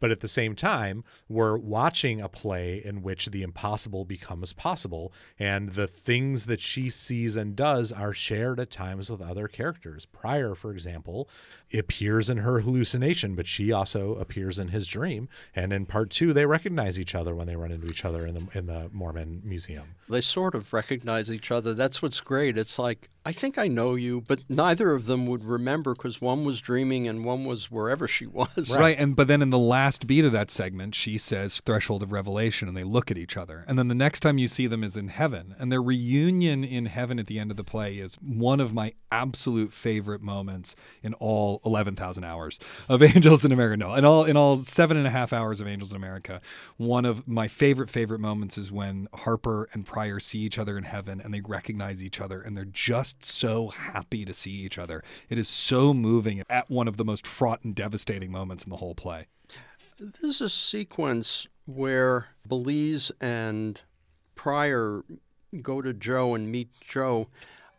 [0.00, 5.12] But at the same time, we're watching a play in which the impossible becomes possible.
[5.38, 10.06] And the things that she sees and does are shared at times with other characters.
[10.06, 11.28] Prior, for example,
[11.72, 15.28] appears in her hallucination, but she also appears in his dream.
[15.54, 18.34] And in part two, they recognize each other when they run into each other in
[18.34, 19.94] the in the Mormon Museum.
[20.08, 21.74] They sort of recognize each other.
[21.74, 22.58] That's what's great.
[22.58, 26.44] It's like I think I know you, but neither of them would remember because one
[26.44, 28.48] was dreaming and one was wherever she was.
[28.56, 28.78] Right.
[28.78, 28.98] right.
[28.98, 32.68] And but then in the last beat of that segment, she says threshold of revelation
[32.68, 33.64] and they look at each other.
[33.66, 35.54] And then the next time you see them is in heaven.
[35.58, 38.92] And their reunion in heaven at the end of the play is one of my
[39.10, 42.60] absolute favorite moments in all eleven thousand hours
[42.90, 43.78] of Angels in America.
[43.78, 46.42] No, in all in all seven and a half hours of Angels in America.
[46.76, 50.84] One of my favorite, favorite moments is when Harper and Prior see each other in
[50.84, 54.78] heaven and they recognize each other and they're just just so happy to see each
[54.78, 55.02] other.
[55.28, 58.76] It is so moving at one of the most fraught and devastating moments in the
[58.76, 59.26] whole play.
[59.98, 63.80] This is a sequence where Belize and
[64.34, 65.02] Prior
[65.62, 67.28] go to Joe and meet Joe.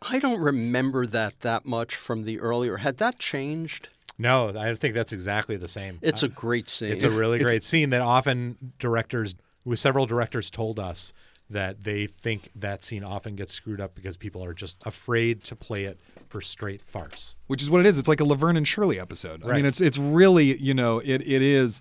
[0.02, 2.78] I don't remember that that much from the earlier.
[2.78, 3.88] Had that changed?
[4.18, 5.98] No, I think that's exactly the same.
[6.00, 6.92] It's a uh, great scene.
[6.92, 11.12] It's a really great scene that often directors, with several directors, told us
[11.48, 15.54] that they think that scene often gets screwed up because people are just afraid to
[15.54, 17.36] play it for straight farce.
[17.46, 17.98] Which is what it is.
[17.98, 19.42] It's like a Laverne and Shirley episode.
[19.42, 19.52] Right.
[19.52, 21.80] I mean, it's it's really you know it it is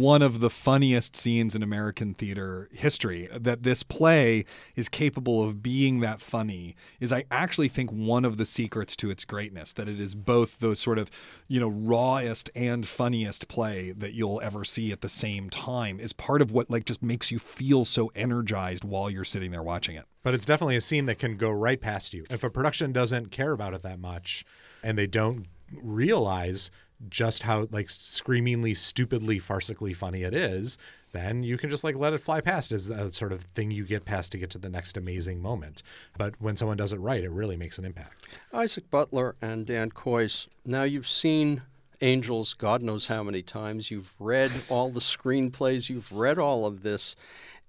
[0.00, 3.28] one of the funniest scenes in American theater history.
[3.32, 8.36] That this play is capable of being that funny is, I actually think, one of
[8.36, 9.72] the secrets to its greatness.
[9.72, 11.10] That it is both those sort of,
[11.48, 16.12] you know, rawest and funniest play that you'll ever see at the same time is
[16.12, 19.96] part of what like just makes you feel so energized while you're sitting there watching
[19.96, 20.06] it.
[20.22, 22.24] But it's definitely a scene that can go right past you.
[22.30, 24.44] If a production doesn't care about it that much
[24.82, 25.46] and they don't
[25.82, 26.70] realize
[27.08, 30.78] just how like screamingly stupidly farcically funny it is
[31.12, 33.84] then you can just like let it fly past as a sort of thing you
[33.84, 35.80] get past to get to the next amazing moment.
[36.18, 38.24] But when someone does it right it really makes an impact.
[38.52, 41.62] Isaac butler and dan kois now you've seen
[42.00, 43.90] angels god knows how many times.
[43.92, 45.88] You've read all the screenplays.
[45.88, 47.14] You've read all of this.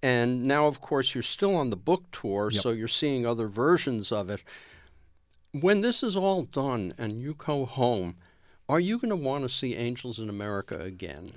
[0.02, 2.64] And now of course you're still on the book tour Yep.
[2.64, 4.42] so you're seeing other versions of it.
[5.52, 8.16] When this is all done and you go home
[8.68, 11.34] are you going to want to see angels in america again?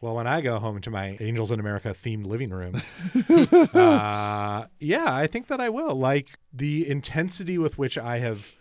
[0.00, 2.82] Well when i go home to my angels in america themed living room
[3.74, 5.94] uh, yeah i think that i will.
[5.94, 8.52] Like the intensity with which i have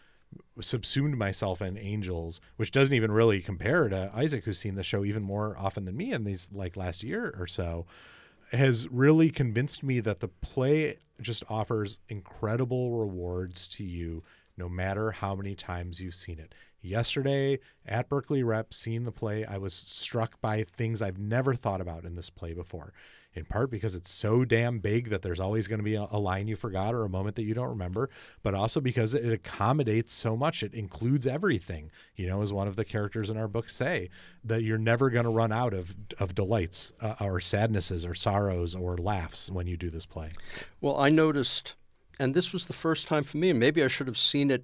[0.59, 5.03] subsumed myself in angels which doesn't even really compare to isaac who's seen the show
[5.03, 7.86] even more often than me in these like last year or so
[8.51, 14.24] has really convinced me that the play just offers incredible rewards to you
[14.58, 16.54] no matter how many times you've seen it.
[16.82, 21.82] Yesterday at Berkeley Rep, seeing the play, I was struck by things I've never thought
[21.82, 22.93] about in this play before.
[23.34, 26.49] In part because it's so damn big that there's always going to be a, line
[26.49, 28.10] you forgot or a moment that you don't remember,
[28.43, 30.64] but also because it accommodates so much.
[30.64, 34.10] It includes everything, you know, as one of the characters in our book say,
[34.43, 38.76] that you're never going to run out of, of delights uh, or sadnesses or sorrows
[38.76, 40.32] or laughs when you do this play.
[40.82, 41.76] Well, I noticed,
[42.22, 44.64] and this was the first time for me, and maybe I should have seen it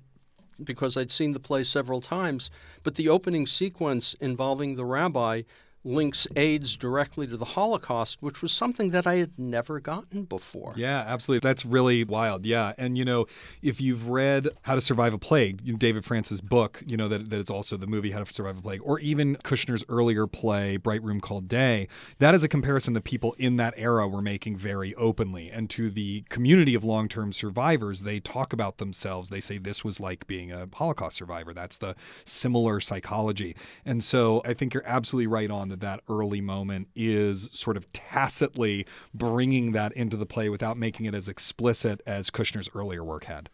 [0.63, 2.51] because I'd seen the play several times,
[2.83, 5.41] but the opening sequence involving the rabbi
[5.87, 10.73] links AIDS directly to the Holocaust, which was something that I had never gotten before.
[10.75, 11.47] Yeah, absolutely.
[11.47, 12.45] That's really wild.
[12.45, 12.73] Yeah.
[12.77, 13.25] And, you know,
[13.61, 17.07] if you've read How to Survive a Plague, you know, David France's book, you know,
[17.07, 20.27] that, that it's also the movie How to Survive a Plague, or even Kushner's earlier
[20.27, 21.87] play, Bright Room Called Day,
[22.19, 25.49] that is a comparison that people in that era were making very openly.
[25.49, 29.29] And to the community of long term survivors, they talk about themselves.
[29.29, 31.53] They say this was like being a Holocaust survivor.
[31.53, 33.55] That's the similar psychology.
[33.85, 37.91] And so I think you're absolutely right on that that early moment is sort of
[37.93, 43.25] tacitly bringing that into the play without making it as explicit as Kushner's earlier work
[43.25, 43.49] had.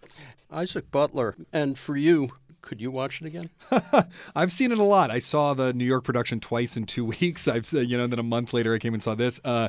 [0.52, 2.30] Isaac Butler, and for you,
[2.64, 3.50] could you watch it again?
[4.36, 5.12] I've seen it a lot.
[5.12, 7.48] I saw the New York production twice in two weeks.
[7.48, 9.40] I've you know, then a month later I came and saw this.
[9.44, 9.68] Uh,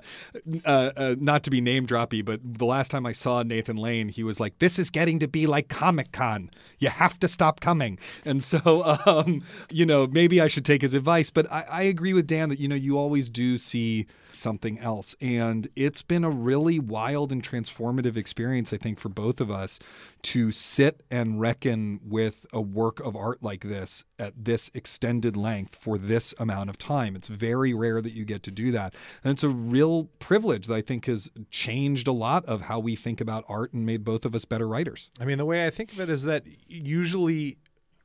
[0.64, 4.08] uh, uh, not to be name droppy, but the last time I saw Nathan Lane,
[4.08, 6.50] he was like, "This is getting to be like Comic Con.
[6.78, 10.94] You have to stop coming." And so, um, you know, maybe I should take his
[10.94, 11.30] advice.
[11.30, 15.16] But I, I agree with Dan that you know you always do see something else,
[15.20, 18.72] and it's been a really wild and transformative experience.
[18.72, 19.80] I think for both of us
[20.24, 25.76] to sit and reckon with a work of art like this at this extended length
[25.76, 27.14] for this amount of time.
[27.14, 28.94] It's very rare that you get to do that.
[29.22, 32.96] And it's a real privilege that I think has changed a lot of how we
[32.96, 35.10] think about art and made both of us better writers.
[35.20, 37.58] I mean, the way I think of it is that usually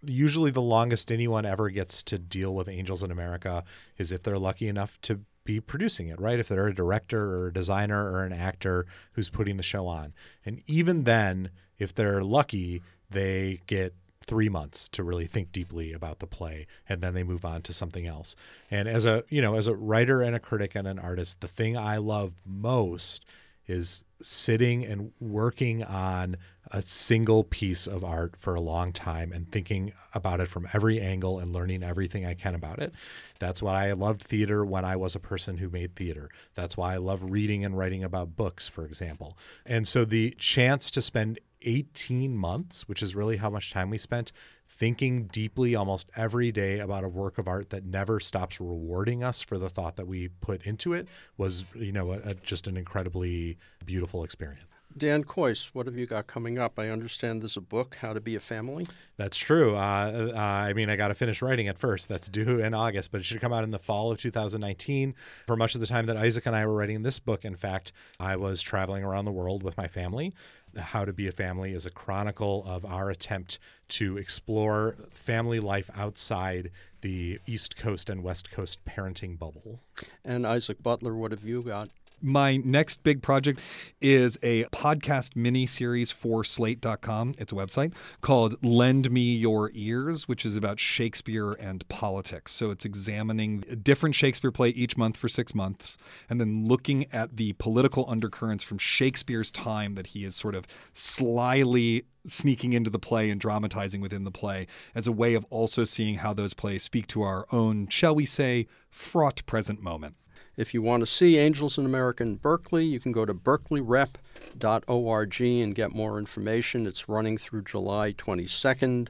[0.04, 3.64] usually the longest anyone ever gets to deal with Angels in America
[3.98, 6.40] is if they're lucky enough to be producing it, right?
[6.40, 10.14] If they're a director or a designer or an actor who's putting the show on.
[10.46, 11.50] And even then,
[11.80, 13.94] if they're lucky, they get
[14.26, 17.74] three months to really think deeply about the play and then they move on to
[17.74, 18.36] something else
[18.70, 21.48] and as a you know as a writer and a critic and an artist the
[21.48, 23.26] thing i love most
[23.70, 26.36] is sitting and working on
[26.72, 31.00] a single piece of art for a long time and thinking about it from every
[31.00, 32.94] angle and learning everything I can about it.
[33.40, 36.30] That's why I loved theater when I was a person who made theater.
[36.56, 39.38] That's why I love reading and writing about books, for example.
[39.66, 43.98] And so the chance to spend 18 months, which is really how much time we
[43.98, 44.32] spent
[44.68, 49.42] thinking deeply almost every day about a work of art that never stops rewarding us
[49.42, 51.08] for the thought that we put into it
[51.38, 54.64] was, you know, a, a, just an incredibly beautiful experience.
[54.98, 56.80] Dan Kois, what have you got coming up?
[56.80, 58.88] I understand there's a book, How to Be a Family.
[59.18, 59.76] That's true.
[59.76, 62.10] Uh, uh, I mean, I got to finish writing it first.
[62.10, 65.14] That's due in August, but it should come out in the fall of 2019.
[65.46, 67.92] For much of the time that Isaac and I were writing this book, in fact,
[68.20, 70.34] I was traveling around the world with my family.
[70.78, 73.60] How to Be a Family is a chronicle of our attempt
[73.90, 76.72] to explore family life outside
[77.02, 79.80] the East Coast and West Coast parenting bubble.
[80.24, 81.90] And Isaac Butler, what have you got?
[82.22, 83.60] My next big project
[84.02, 87.36] is a podcast mini series for slate.com.
[87.38, 92.52] It's a website called Lend Me Your Ears, which is about Shakespeare and politics.
[92.52, 95.98] So it's examining a different Shakespeare play each month for six months
[96.30, 100.66] and then looking at the political undercurrents from Shakespeare's time that he is sort of
[100.94, 105.86] slyly sneaking into the play and dramatizing within the play as a way of also
[105.86, 110.16] seeing how those plays speak to our own, shall we say, fraught present moment.
[110.60, 115.42] If you want to see Angels in America in Berkeley, you can go to berkeleyrep.org
[115.42, 116.86] and get more information.
[116.86, 119.08] It's running through July 22nd,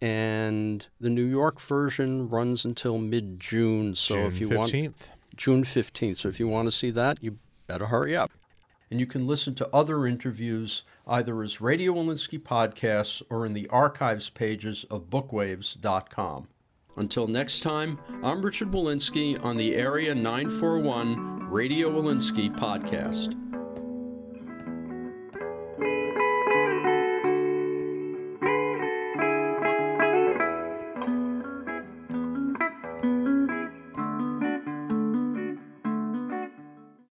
[0.00, 3.96] and the New York version runs until mid June.
[3.96, 4.56] So June if you 15th.
[4.56, 4.94] want
[5.36, 6.18] June 15th.
[6.18, 8.30] So if you want to see that, you better hurry up.
[8.88, 13.66] And you can listen to other interviews either as Radio Wolinsky podcasts or in the
[13.66, 16.46] archives pages of bookwaves.com.
[16.96, 23.34] Until next time, I'm Richard Wolinsky on the Area 941 Radio Walensky podcast.